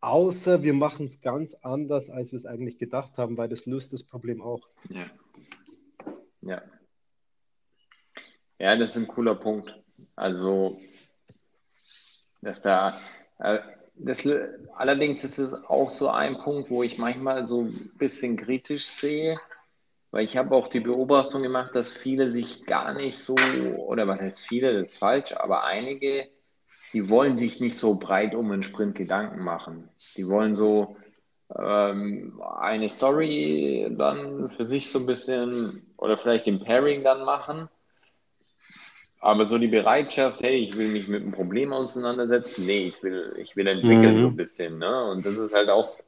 [0.00, 3.92] Außer wir machen es ganz anders, als wir es eigentlich gedacht haben, weil das löst
[3.92, 4.68] das Problem auch.
[4.88, 5.06] Ja.
[6.42, 6.62] Ja.
[8.58, 9.74] Ja, das ist ein cooler Punkt.
[10.16, 10.78] Also,
[12.40, 12.98] dass da,
[13.38, 13.58] äh,
[13.94, 14.26] das,
[14.74, 19.38] allerdings ist es auch so ein Punkt, wo ich manchmal so ein bisschen kritisch sehe,
[20.10, 23.34] weil ich habe auch die Beobachtung gemacht, dass viele sich gar nicht so,
[23.76, 26.28] oder was heißt viele, das ist falsch, aber einige
[26.92, 29.88] die wollen sich nicht so breit um einen Sprint Gedanken machen.
[30.16, 30.96] Die wollen so
[31.56, 37.68] ähm, eine Story dann für sich so ein bisschen oder vielleicht den Pairing dann machen.
[39.20, 43.34] Aber so die Bereitschaft, hey, ich will mich mit einem Problem auseinandersetzen, nee, ich will,
[43.38, 44.20] ich will entwickeln mhm.
[44.22, 44.78] so ein bisschen.
[44.78, 45.10] Ne?
[45.10, 45.98] Und das ist halt auch,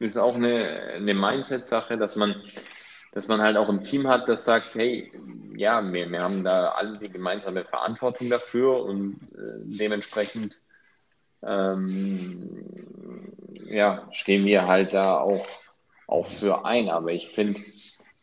[0.00, 0.58] ist auch eine,
[0.94, 2.34] eine Mindset-Sache, dass man
[3.14, 5.10] dass man halt auch ein Team hat, das sagt, hey,
[5.56, 10.60] ja, wir, wir haben da alle die gemeinsame Verantwortung dafür und äh, dementsprechend
[11.42, 12.64] ähm,
[13.68, 15.46] ja, stehen wir halt da auch,
[16.08, 16.88] auch für ein.
[16.88, 17.60] Aber ich finde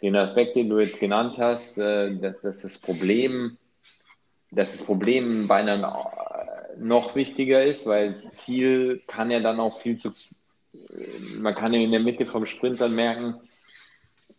[0.01, 3.57] den Aspekt, den du jetzt genannt hast, äh, dass, dass das Problem,
[4.51, 5.85] dass das Problem bei einem
[6.77, 10.11] noch wichtiger ist, weil Ziel kann ja dann auch viel zu,
[11.39, 13.39] man kann in der Mitte vom Sprint dann merken,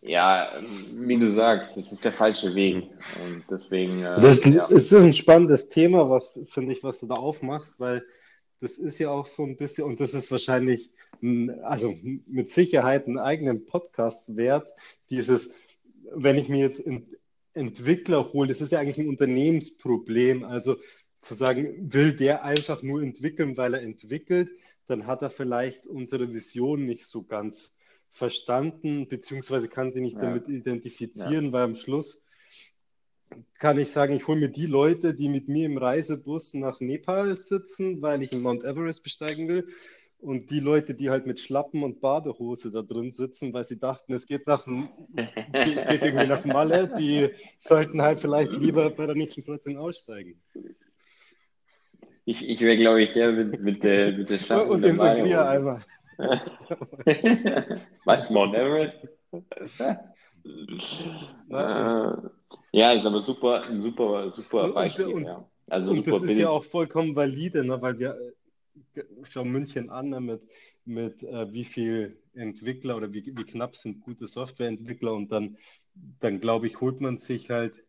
[0.05, 0.49] ja,
[0.95, 2.83] wie du sagst, das ist der falsche Weg.
[3.23, 4.03] Und deswegen.
[4.03, 4.65] Äh, das, ja.
[4.67, 8.05] ist ein spannendes Thema, was finde ich, was du da aufmachst, weil
[8.59, 10.91] das ist ja auch so ein bisschen, und das ist wahrscheinlich,
[11.63, 11.93] also
[12.27, 14.67] mit Sicherheit einen eigenen Podcast wert,
[15.09, 15.53] dieses,
[16.13, 16.83] wenn ich mir jetzt
[17.53, 20.43] Entwickler hole, das ist ja eigentlich ein Unternehmensproblem.
[20.43, 20.75] Also
[21.21, 24.49] zu sagen, will der einfach nur entwickeln, weil er entwickelt,
[24.87, 27.73] dann hat er vielleicht unsere Vision nicht so ganz
[28.13, 30.21] verstanden, beziehungsweise kann sie nicht ja.
[30.21, 31.51] damit identifizieren, ja.
[31.51, 32.25] weil am Schluss
[33.57, 37.35] kann ich sagen, ich hole mir die Leute, die mit mir im Reisebus nach Nepal
[37.35, 39.67] sitzen, weil ich in Mount Everest besteigen will.
[40.19, 44.13] und die Leute, die halt mit Schlappen und Badehose da drin sitzen, weil sie dachten,
[44.13, 44.65] es geht, nach,
[45.15, 50.39] geht irgendwie nach Malle, die sollten halt vielleicht lieber bei der nächsten Kreuzung aussteigen.
[52.25, 55.81] Ich, ich wäre, glaube ich, der mit, mit, der, mit der Schlappen und dem Sangria-Eimer.
[58.05, 59.07] Was, Mount Everest?
[62.71, 65.07] ja, ist aber super, super, super Beispiel.
[65.07, 65.47] Und, ja.
[65.67, 68.17] Also super das ist ja auch vollkommen valide, ne, weil wir
[69.23, 70.41] schau München an ne, mit,
[70.85, 75.57] mit äh, wie viel Entwickler oder wie, wie knapp sind gute Softwareentwickler und dann,
[76.19, 77.83] dann glaube ich, holt man sich halt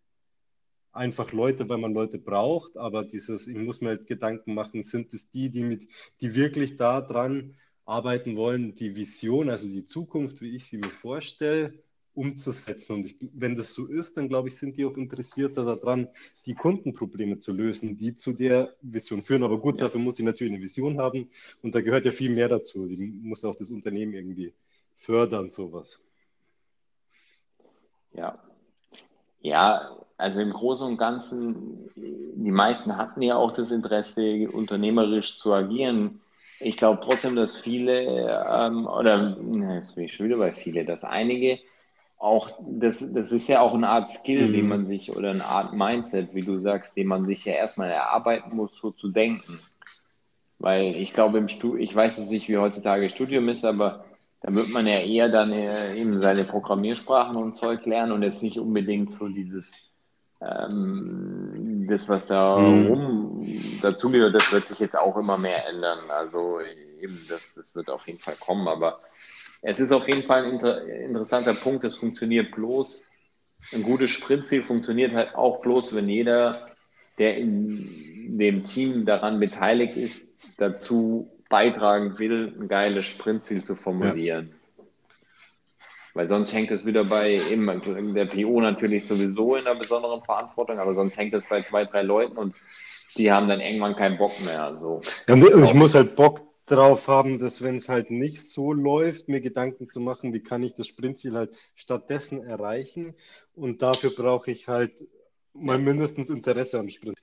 [0.93, 5.13] einfach Leute, weil man Leute braucht, aber dieses, ich muss mir halt Gedanken machen, sind
[5.13, 5.89] es die, die mit,
[6.21, 10.89] die wirklich da dran arbeiten wollen, die Vision, also die Zukunft, wie ich sie mir
[10.89, 11.75] vorstelle,
[12.15, 12.95] umzusetzen.
[12.95, 16.09] Und ich, wenn das so ist, dann glaube ich, sind die auch interessierter daran,
[16.47, 19.43] die Kundenprobleme zu lösen, die zu der Vision führen.
[19.43, 19.87] Aber gut, ja.
[19.87, 21.29] dafür muss ich natürlich eine Vision haben
[21.63, 22.87] und da gehört ja viel mehr dazu.
[22.87, 24.53] Die muss auch das Unternehmen irgendwie
[24.97, 26.01] fördern, sowas.
[28.13, 28.39] Ja.
[29.41, 35.53] Ja, also im Großen und Ganzen, die meisten hatten ja auch das Interesse, unternehmerisch zu
[35.53, 36.21] agieren.
[36.61, 37.99] Ich glaube trotzdem, dass viele,
[38.51, 39.37] ähm, oder
[39.75, 41.59] jetzt bin ich schon wieder bei viele, dass einige
[42.19, 44.53] auch, das, das ist ja auch eine Art Skill, mhm.
[44.53, 47.91] den man sich, oder eine Art Mindset, wie du sagst, den man sich ja erstmal
[47.91, 49.59] erarbeiten muss, so zu denken.
[50.59, 54.05] Weil ich glaube, im Studium, ich weiß es nicht, wie heutzutage Studium ist, aber
[54.41, 58.43] da wird man ja eher dann äh, eben seine Programmiersprachen und Zeug lernen und jetzt
[58.43, 59.91] nicht unbedingt so dieses,
[60.41, 62.87] ähm, das, was da mhm.
[62.87, 63.34] rum
[63.83, 65.99] dazugehört, das wird sich jetzt auch immer mehr ändern.
[66.09, 66.61] Also
[67.01, 69.01] eben, das, das wird auf jeden Fall kommen, aber
[69.63, 71.85] es ist auf jeden Fall ein inter interessanter Punkt.
[71.85, 73.07] Es funktioniert bloß.
[73.73, 76.69] Ein gutes Sprintziel funktioniert halt auch bloß, wenn jeder,
[77.19, 84.51] der in dem Team daran beteiligt ist, dazu beitragen will, ein geiles Sprintziel zu formulieren.
[84.51, 84.64] Ja.
[86.15, 90.79] Weil sonst hängt es wieder bei eben der PO natürlich sowieso in einer besonderen Verantwortung,
[90.79, 92.55] aber sonst hängt es bei zwei, drei Leuten und
[93.17, 94.77] die haben dann irgendwann keinen Bock mehr.
[94.77, 95.01] So.
[95.29, 99.41] Ja, ich muss halt Bock drauf haben, dass wenn es halt nicht so läuft, mir
[99.41, 103.15] Gedanken zu machen, wie kann ich das Sprintziel halt stattdessen erreichen.
[103.55, 104.93] Und dafür brauche ich halt
[105.53, 107.19] mal mindestens Interesse am Sprint.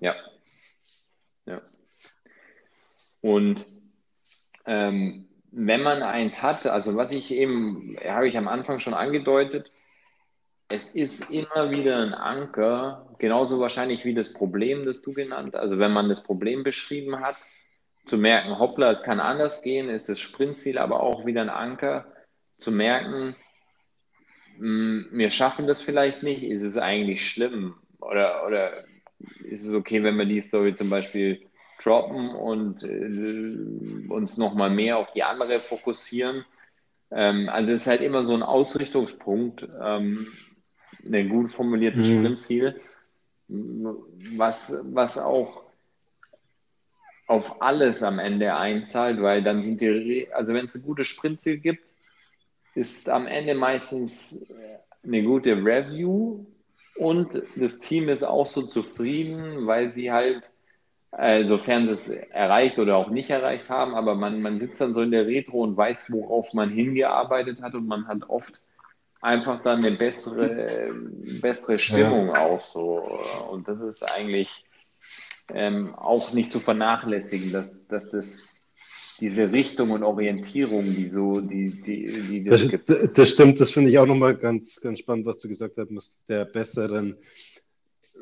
[0.00, 0.14] Ja.
[1.46, 1.62] Ja.
[3.20, 3.64] Und
[4.66, 9.70] ähm, wenn man eins hat, also was ich eben, habe ich am Anfang schon angedeutet,
[10.68, 15.60] es ist immer wieder ein Anker, genauso wahrscheinlich wie das Problem, das du genannt hast.
[15.60, 17.36] Also wenn man das Problem beschrieben hat,
[18.04, 22.06] zu merken, hoppla, es kann anders gehen, ist das Sprintziel aber auch wieder ein Anker,
[22.58, 23.36] zu merken,
[24.58, 27.76] hm, wir schaffen das vielleicht nicht, ist es eigentlich schlimm?
[28.00, 28.84] Oder, oder
[29.44, 31.46] ist es okay, wenn wir die Story zum Beispiel
[31.82, 36.44] droppen und äh, uns nochmal mehr auf die andere fokussieren?
[37.10, 39.68] Ähm, also es ist halt immer so ein Ausrichtungspunkt.
[39.82, 40.26] Ähm,
[41.04, 42.18] ein gut formuliertes mhm.
[42.18, 42.80] Sprintziel,
[43.48, 45.64] was, was auch
[47.26, 51.58] auf alles am Ende einzahlt, weil dann sind die, also wenn es ein gutes Sprintziel
[51.58, 51.92] gibt,
[52.74, 54.44] ist am Ende meistens
[55.02, 56.44] eine gute Review
[56.96, 60.50] und das Team ist auch so zufrieden, weil sie halt,
[61.16, 64.94] äh, sofern sie es erreicht oder auch nicht erreicht haben, aber man, man sitzt dann
[64.94, 68.60] so in der Retro und weiß, worauf man hingearbeitet hat und man hat oft
[69.20, 70.94] einfach dann eine bessere,
[71.40, 72.44] bessere Stimmung ja.
[72.44, 73.18] auch so.
[73.50, 74.64] Und das ist eigentlich
[75.52, 78.54] ähm, auch nicht zu vernachlässigen, dass, dass das
[79.20, 83.18] diese Richtung und Orientierung, die so, die, die, die das, das gibt.
[83.18, 86.04] Das stimmt, das finde ich auch nochmal ganz, ganz spannend, was du gesagt hast, mit
[86.28, 87.16] der besseren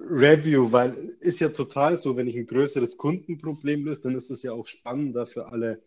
[0.09, 4.43] Review, weil ist ja total so, wenn ich ein größeres Kundenproblem löse, dann ist es
[4.43, 5.83] ja auch spannender für alle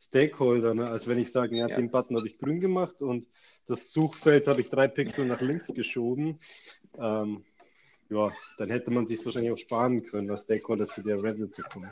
[0.00, 0.88] Stakeholder, ne?
[0.88, 1.76] als wenn ich sage, ja, ja.
[1.76, 3.28] den Button habe ich grün gemacht und
[3.66, 6.38] das Suchfeld habe ich drei Pixel nach links geschoben.
[6.98, 7.44] Ähm,
[8.08, 11.62] ja, dann hätte man sich wahrscheinlich auch sparen können, als Stakeholder zu der Review zu
[11.62, 11.90] kommen.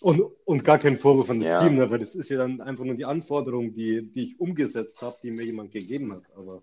[0.00, 1.62] Und, und gar kein Vorwurf an das ja.
[1.62, 5.16] Team, aber das ist ja dann einfach nur die Anforderung, die, die ich umgesetzt habe,
[5.22, 6.24] die mir jemand gegeben hat.
[6.36, 6.62] Aber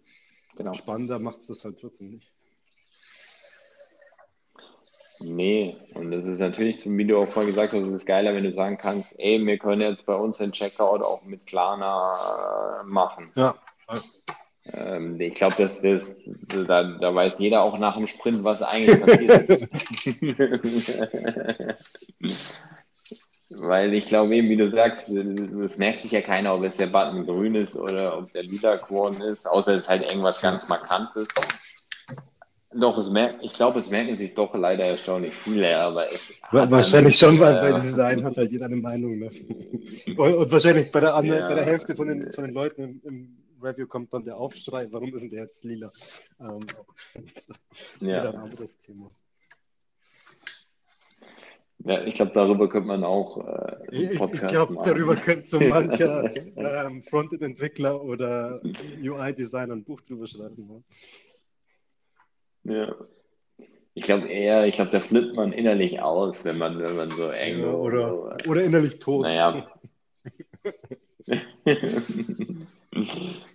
[0.56, 0.74] genau.
[0.74, 2.33] spannender macht es das halt trotzdem nicht.
[5.24, 8.44] Nee, und das ist natürlich, wie du auch vorhin gesagt hast, es ist geiler, wenn
[8.44, 12.84] du sagen kannst, ey, wir können jetzt bei uns den Checkout auch mit Klarna äh,
[12.86, 13.32] machen.
[13.36, 13.56] Ja.
[14.66, 16.20] Ähm, ich glaube, dass das,
[16.68, 21.02] da, da weiß jeder auch nach dem Sprint, was eigentlich passiert ist.
[23.56, 26.88] Weil ich glaube eben, wie du sagst, es merkt sich ja keiner, ob jetzt der
[26.88, 30.68] Button grün ist oder ob der lila geworden ist, außer es ist halt irgendwas ganz
[30.68, 31.28] Markantes.
[32.76, 37.18] Doch, es merkt, ich glaube, es merken sich doch leider erstaunlich viele, aber es Wahrscheinlich
[37.18, 39.20] schon, weil bei Design hat halt jeder eine Meinung.
[39.20, 39.30] Ne?
[40.18, 41.48] Und, wahrscheinlich bei der, anderen, ja.
[41.48, 44.88] bei der Hälfte von den, von den Leuten im, im, Review kommt dann der Aufschrei,
[44.92, 45.90] warum ist denn der jetzt lila?
[46.42, 46.60] Ähm,
[48.02, 48.30] ja.
[48.30, 49.10] ein anderes Thema.
[51.86, 56.30] Ja, ich glaube, darüber könnte man auch äh, Ich, ich glaube, darüber könnte so mancher
[56.58, 58.62] ähm, Frontend-Entwickler oder
[59.02, 60.68] UI-Designer ein Buch drüber schreiben.
[60.68, 60.84] Ne?
[62.64, 62.96] Ja.
[63.96, 67.30] Ich glaube eher, ich glaube, da flippt man innerlich aus, wenn man, wenn man so
[67.30, 69.24] eng ja, oder, so, äh, oder innerlich tot.
[69.24, 69.68] Naja.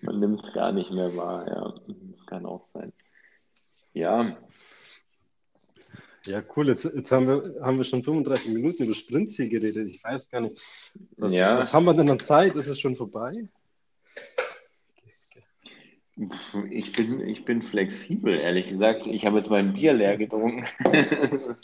[0.02, 1.74] man nimmt es gar nicht mehr wahr, ja.
[1.86, 2.92] Das kann auch sein.
[3.94, 4.36] Ja.
[6.26, 6.68] Ja, cool.
[6.68, 9.88] Jetzt, jetzt haben, wir, haben wir schon 35 Minuten über Sprintziel geredet.
[9.88, 10.60] Ich weiß gar nicht.
[11.16, 11.58] Was, ja.
[11.58, 12.54] was haben wir denn an Zeit?
[12.54, 13.48] Ist es schon vorbei?
[16.70, 19.06] Ich bin, ich bin flexibel, ehrlich gesagt.
[19.06, 20.66] Ich habe jetzt mein Bier leer getrunken.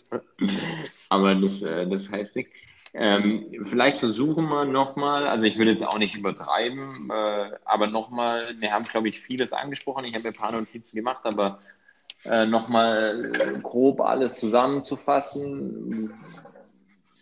[1.09, 2.51] Aber das, äh, das heißt nicht.
[2.97, 8.55] Ähm, vielleicht versuchen wir nochmal, also ich will jetzt auch nicht übertreiben, äh, aber nochmal,
[8.61, 10.05] wir haben, glaube ich, vieles angesprochen.
[10.05, 11.59] Ich habe ein paar Notizen gemacht, aber
[12.25, 13.33] äh, nochmal
[13.63, 16.15] grob alles zusammenzufassen.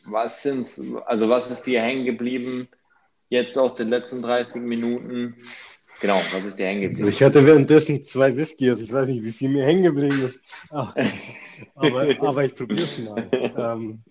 [0.08, 2.68] Was sind's, also was ist dir hängen geblieben
[3.30, 5.36] jetzt aus den letzten 30 Minuten?
[6.03, 7.09] Genau, was ist dir hängen geblieben?
[7.09, 10.40] Ich hatte währenddessen zwei Whiskys, also ich weiß nicht, wie viel mir hängen geblieben ist.
[10.68, 10.92] Ah,
[11.76, 13.30] aber, aber ich probiere es mal.
[13.32, 14.03] Ähm,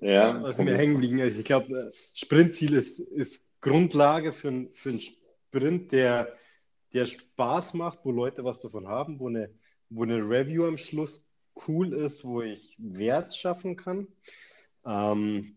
[0.00, 1.38] ja, was mir hängen geblieben ist.
[1.38, 6.38] Ich glaube, Sprintziel ist, ist Grundlage für, für einen Sprint, der,
[6.94, 9.50] der Spaß macht, wo Leute was davon haben, wo eine,
[9.90, 11.26] wo eine Review am Schluss
[11.68, 14.08] cool ist, wo ich Wert schaffen kann.
[14.86, 15.56] Ähm,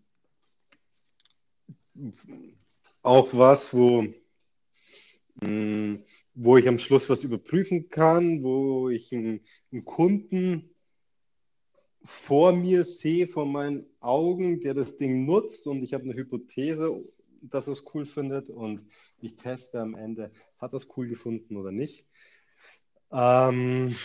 [3.02, 4.06] auch was, wo
[5.42, 10.70] hm, wo ich am Schluss was überprüfen kann, wo ich einen, einen Kunden
[12.04, 17.04] vor mir sehe, vor meinen Augen, der das Ding nutzt und ich habe eine Hypothese,
[17.42, 18.88] dass es cool findet und
[19.20, 22.06] ich teste am Ende, hat das cool gefunden oder nicht.
[23.12, 23.96] Ähm,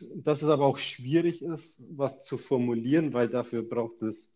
[0.00, 4.34] dass es aber auch schwierig ist, was zu formulieren, weil dafür braucht es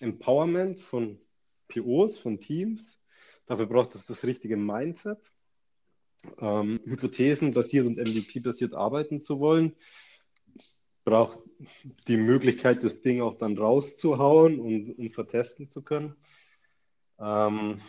[0.00, 1.20] Empowerment von
[1.68, 3.00] POs, von Teams.
[3.46, 5.32] Dafür braucht es das richtige Mindset
[6.40, 9.74] ähm, hypothesenbasiert und MVP-basiert arbeiten zu wollen,
[11.04, 11.38] braucht
[12.06, 16.14] die Möglichkeit, das Ding auch dann rauszuhauen und, und vertesten zu können.
[17.18, 17.80] Ähm,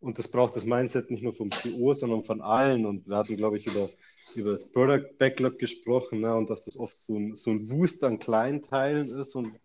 [0.00, 2.84] und das braucht das Mindset nicht nur vom PO, sondern von allen.
[2.84, 3.88] Und wir hatten, glaube ich, über,
[4.36, 6.36] über das Product Backlog gesprochen ne?
[6.36, 9.58] und dass das oft so ein, so ein Wust an kleinen Teilen ist und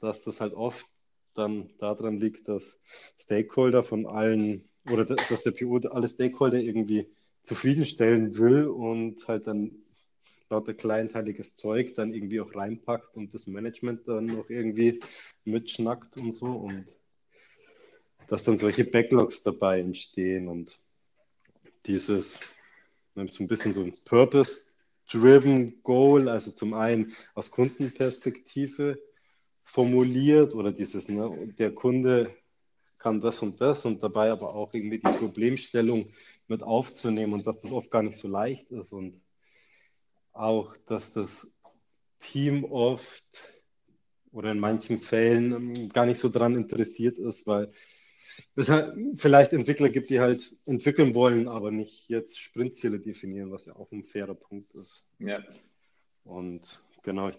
[0.00, 0.86] dass das halt oft
[1.34, 2.80] dann daran liegt, dass
[3.18, 7.06] Stakeholder von allen oder dass der PO alle Stakeholder irgendwie
[7.44, 9.82] zufriedenstellen will und halt dann
[10.50, 15.00] lauter kleinteiliges Zeug dann irgendwie auch reinpackt und das Management dann noch irgendwie
[15.44, 16.86] mitschnackt und so und
[18.28, 20.80] dass dann solche Backlogs dabei entstehen und
[21.86, 22.40] dieses
[23.14, 28.98] so ein bisschen so ein Purpose-driven Goal, also zum einen aus Kundenperspektive
[29.64, 32.34] formuliert oder dieses, ne, der Kunde
[33.02, 36.06] kann das und das und dabei aber auch irgendwie die Problemstellung
[36.46, 39.20] mit aufzunehmen und dass das oft gar nicht so leicht ist und
[40.32, 41.52] auch, dass das
[42.20, 43.60] Team oft
[44.30, 47.72] oder in manchen Fällen ähm, gar nicht so daran interessiert ist, weil
[48.54, 53.66] es halt vielleicht Entwickler gibt, die halt entwickeln wollen, aber nicht jetzt Sprintziele definieren, was
[53.66, 55.04] ja auch ein fairer Punkt ist.
[55.18, 55.42] Ja.
[56.24, 57.30] Und genau,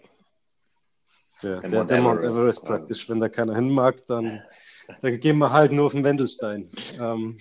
[1.44, 4.42] der, der, der, der Mount Everest, Everest praktisch, wenn da keiner hin mag, dann
[5.02, 6.70] dann gehen wir halt nur auf den Wendelstein.
[6.98, 7.38] Ähm.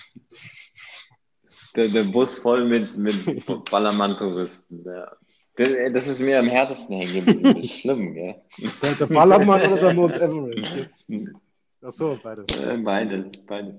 [1.76, 4.84] Der, der, Bus voll mit, mit Ballermann-Touristen.
[4.86, 5.12] Ja.
[5.92, 7.44] Das ist mir am härtesten hängen geblieben.
[7.44, 8.36] Das ist schlimm, gell?
[8.82, 10.90] Der, der Ballermann oder der Mount Everest?
[11.84, 12.46] Achso, beides.
[12.58, 13.76] Äh, beides, beides.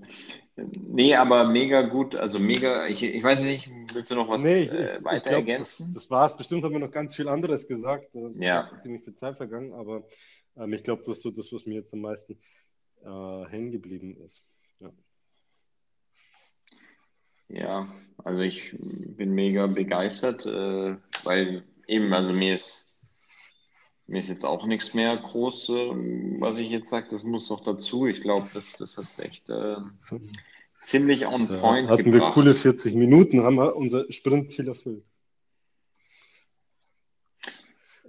[0.57, 4.61] Nee, aber mega gut, also mega, ich, ich weiß nicht, willst du noch was nee,
[4.61, 5.95] ich, äh, weiter glaub, ergänzen?
[5.95, 6.37] Das, das war's.
[6.37, 8.15] Bestimmt haben wir noch ganz viel anderes gesagt.
[8.15, 8.69] Es ja.
[8.69, 10.05] ist ziemlich viel Zeit vergangen, aber
[10.57, 12.39] ähm, ich glaube, das ist so das, was mir jetzt am meisten
[13.05, 14.49] äh, hängen geblieben ist.
[14.79, 14.93] Ja.
[17.49, 17.89] ja.
[18.19, 22.94] also ich bin mega begeistert, äh, weil eben, also mir ist,
[24.07, 25.91] mir ist jetzt auch nichts mehr groß, äh,
[26.41, 28.07] was ich jetzt sage, das muss noch dazu.
[28.07, 29.77] Ich glaube, das, das hat echt äh,
[30.83, 32.37] ziemlich on also, point hatten gebracht.
[32.37, 35.05] wir coole 40 Minuten, haben wir unser Sprintziel erfüllt.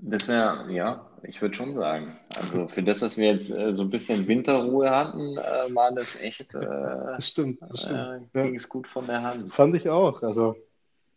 [0.02, 2.20] Das wäre, ja, ich würde schon sagen.
[2.36, 6.20] Also für das, dass wir jetzt äh, so ein bisschen Winterruhe hatten, äh, war das
[6.22, 6.54] echt.
[6.54, 8.30] Äh, stimmt, das stimmt.
[8.34, 9.54] Äh, ging es gut von der Hand.
[9.54, 10.22] Fand ich auch.
[10.22, 10.58] Also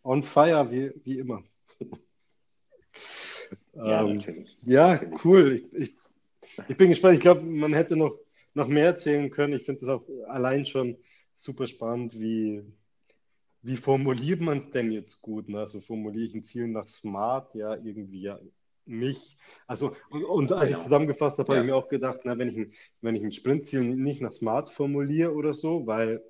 [0.03, 1.43] on fire wie, wie immer.
[3.79, 4.57] Ja, ähm, natürlich.
[4.63, 5.25] Ja, natürlich.
[5.25, 5.51] cool.
[5.53, 5.95] Ich, ich,
[6.67, 7.15] ich, bin gespannt.
[7.15, 8.17] Ich glaube, man hätte noch,
[8.53, 9.53] noch mehr erzählen können.
[9.53, 10.97] Ich finde das auch allein schon
[11.35, 12.63] super spannend, wie,
[13.61, 15.47] wie formuliert man es denn jetzt gut?
[15.47, 15.59] Ne?
[15.59, 17.55] Also formuliere ich ein Ziel nach Smart?
[17.55, 18.39] Ja, irgendwie ja
[18.85, 19.37] nicht.
[19.67, 20.77] Also, und, und als genau.
[20.77, 21.57] ich zusammengefasst habe, ja.
[21.57, 24.33] habe ich mir auch gedacht, na, wenn ich ein, wenn ich ein Sprintziel nicht nach
[24.33, 26.23] Smart formuliere oder so, weil,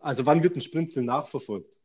[0.00, 1.79] also wann wird ein Sprintziel nachverfolgt?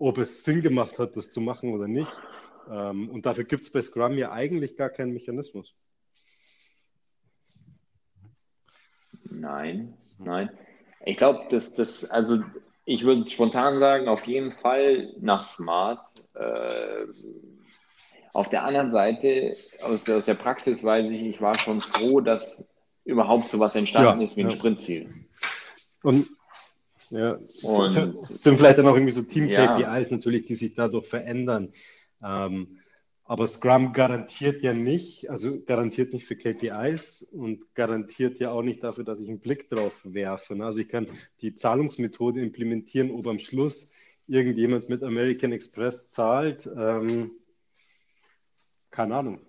[0.00, 2.10] Ob es Sinn gemacht hat, das zu machen oder nicht.
[2.70, 5.74] Ähm, und dafür gibt es bei Scrum ja eigentlich gar keinen Mechanismus.
[9.24, 10.50] Nein, nein.
[11.04, 12.42] Ich glaube, dass das, also
[12.86, 16.00] ich würde spontan sagen, auf jeden Fall nach Smart.
[16.34, 17.06] Äh,
[18.32, 22.20] auf der anderen Seite, aus der, aus der, Praxis weiß ich, ich war schon froh,
[22.20, 22.66] dass
[23.04, 24.56] überhaupt so was entstanden ja, ist wie ein ja.
[24.56, 25.12] Sprintziel.
[26.02, 26.26] Und
[27.10, 30.16] ja, und, sind vielleicht dann auch irgendwie so Team-KPIs ja.
[30.16, 31.72] natürlich, die sich dadurch verändern.
[32.22, 32.78] Ähm,
[33.24, 38.82] aber Scrum garantiert ja nicht, also garantiert nicht für KPIs und garantiert ja auch nicht
[38.82, 40.56] dafür, dass ich einen Blick drauf werfe.
[40.56, 40.64] Ne?
[40.64, 41.06] Also ich kann
[41.40, 43.92] die Zahlungsmethode implementieren, ob am Schluss
[44.26, 46.68] irgendjemand mit American Express zahlt.
[46.76, 47.32] Ähm,
[48.90, 49.40] keine Ahnung.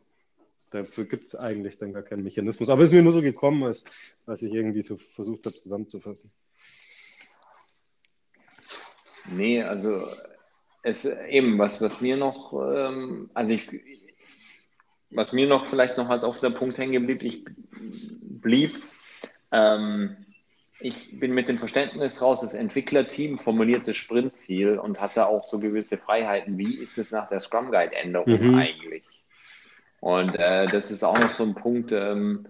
[0.71, 2.69] Dafür gibt es eigentlich dann gar keinen Mechanismus.
[2.69, 3.83] Aber es ist mir nur so gekommen, als,
[4.25, 6.31] als ich irgendwie so versucht habe zusammenzufassen.
[9.29, 10.07] Nee, also
[10.83, 13.69] es eben, was, was mir noch, ähm, also ich,
[15.11, 17.55] was mir noch vielleicht noch als der Punkt hängen geblieben,
[17.91, 18.71] ich blieb,
[19.51, 20.17] ähm,
[20.79, 25.45] ich bin mit dem Verständnis raus, das Entwicklerteam formuliert das Sprintziel und hat da auch
[25.45, 26.57] so gewisse Freiheiten.
[26.57, 28.55] Wie ist es nach der Scrum Guide Änderung mhm.
[28.55, 29.03] eigentlich?
[29.99, 32.47] Und äh, das ist auch noch so ein Punkt, ähm,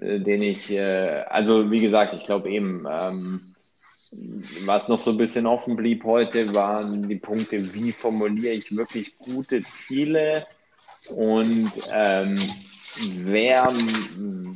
[0.00, 3.51] äh, den ich, äh, also wie gesagt, ich glaube eben, ähm,
[4.66, 9.16] was noch so ein bisschen offen blieb heute, waren die Punkte, wie formuliere ich wirklich
[9.18, 10.46] gute Ziele
[11.08, 12.38] und ähm,
[13.24, 13.66] wer,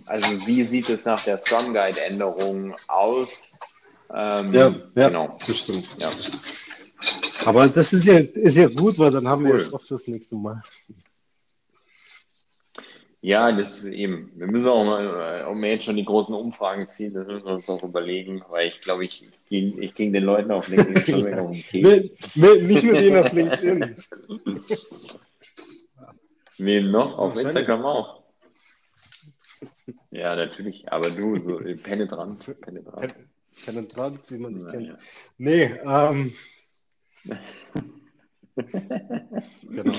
[0.06, 3.52] also wie sieht es nach der Scrum Guide Änderung aus?
[4.14, 5.38] Ähm, ja, ja, genau.
[5.46, 5.88] das stimmt.
[5.98, 6.10] Ja.
[7.44, 9.54] Aber das ist ja, ist ja gut, weil dann haben cool.
[9.54, 10.62] wir ja Stoff fürs nächste Mal.
[13.22, 14.30] Ja, das ist eben.
[14.36, 17.54] Wir müssen auch mal, ob wir jetzt schon die großen Umfragen ziehen, das müssen wir
[17.54, 21.26] uns auch überlegen, weil ich glaube, ich, ich, ich ging den Leuten auf LinkedIn schon
[21.26, 22.34] wieder um den Keks.
[22.34, 23.96] Nee, nicht nur denen auf LinkedIn.
[26.58, 27.18] Wem noch?
[27.18, 28.22] Auf Instagram auch.
[30.10, 30.90] Ja, natürlich.
[30.90, 32.44] Aber du, so penetrant.
[32.60, 33.14] Penetrant,
[33.64, 34.88] penetrant wie man dich kennt.
[34.88, 34.98] Ja.
[35.38, 36.32] Nee, ähm.
[39.62, 39.92] genau.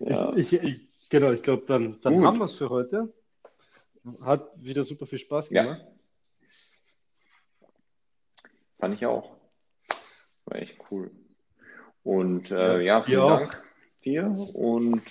[0.00, 0.36] Ja.
[0.36, 0.80] Ich, ich,
[1.10, 3.12] Genau, ich glaube, dann, dann haben wir es für heute.
[4.22, 5.80] Hat wieder super viel Spaß gemacht.
[5.80, 5.96] Ja.
[8.78, 9.36] Fand ich auch.
[10.44, 11.10] War echt cool.
[12.02, 13.38] Und äh, ja, vielen ja.
[13.38, 13.62] Dank
[14.04, 14.32] dir.
[14.54, 15.02] Und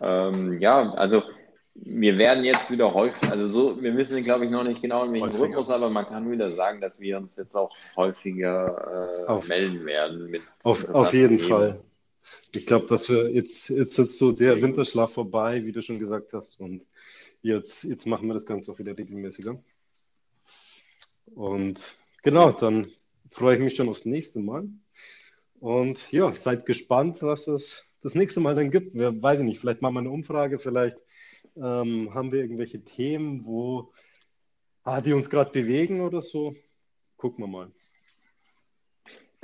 [0.00, 1.22] ähm, ja, also
[1.74, 5.12] wir werden jetzt wieder häufig, also so, wir wissen, glaube ich, noch nicht genau in
[5.12, 5.44] welchem häufiger.
[5.44, 9.84] Rhythmus, aber man kann wieder sagen, dass wir uns jetzt auch häufiger äh, auf, melden
[9.84, 10.34] werden.
[10.62, 11.48] Auf, auf jeden Themen.
[11.48, 11.84] Fall.
[12.56, 16.32] Ich glaube, dass wir jetzt, jetzt ist so der Winterschlaf vorbei, wie du schon gesagt
[16.32, 16.86] hast, und
[17.42, 19.62] jetzt, jetzt machen wir das Ganze auch wieder regelmäßiger.
[21.34, 22.90] Und genau, dann
[23.30, 24.68] freue ich mich schon aufs nächste Mal.
[25.58, 28.94] Und ja, seid gespannt, was es das nächste Mal dann gibt.
[28.94, 30.98] Wir, weiß ich nicht, vielleicht machen wir eine Umfrage, vielleicht
[31.56, 33.92] ähm, haben wir irgendwelche Themen, wo
[34.82, 36.54] ah, die uns gerade bewegen oder so.
[37.16, 37.72] Gucken wir mal.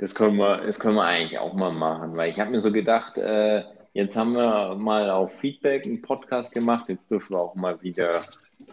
[0.01, 2.71] Das können wir, das können wir eigentlich auch mal machen, weil ich habe mir so
[2.71, 3.61] gedacht, äh,
[3.93, 8.19] jetzt haben wir mal auf Feedback einen Podcast gemacht, jetzt dürfen wir auch mal wieder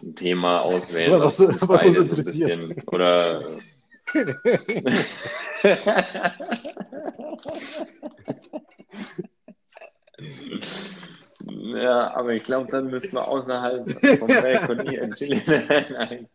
[0.01, 1.11] ein Thema auswählen.
[1.11, 2.67] Ja, was, was, was uns interessiert.
[2.67, 3.43] Bisschen, oder
[11.75, 15.43] ja, aber ich glaube, dann müssen wir außerhalb vom Balkon hier chillen.
[15.91, 16.27] Nein.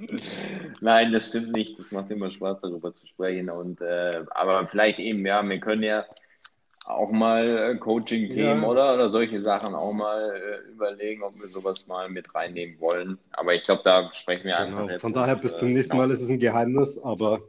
[0.80, 1.78] Nein, das stimmt nicht.
[1.78, 3.50] Das macht immer Spaß, darüber zu sprechen.
[3.50, 6.04] Und äh, aber vielleicht eben, ja, wir können ja
[6.88, 8.68] auch mal äh, Coaching-Themen ja.
[8.68, 13.18] oder, oder solche Sachen auch mal äh, überlegen, ob wir sowas mal mit reinnehmen wollen.
[13.32, 14.78] Aber ich glaube, da sprechen wir genau.
[14.78, 14.90] einfach.
[14.90, 16.06] Jetzt Von daher bis zum nächsten genau.
[16.06, 17.42] Mal ist es ein Geheimnis, aber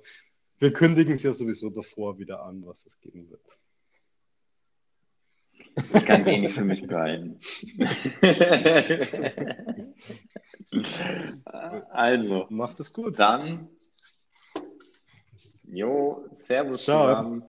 [0.60, 3.42] wir kündigen es ja sowieso davor wieder an, was es geben wird.
[5.94, 7.40] Ich kann es eh nicht für mich behalten.
[11.92, 12.46] also.
[12.50, 13.20] Macht es gut.
[13.20, 13.68] Dann.
[15.72, 17.08] Jo, Servus Ciao.
[17.08, 17.44] zusammen.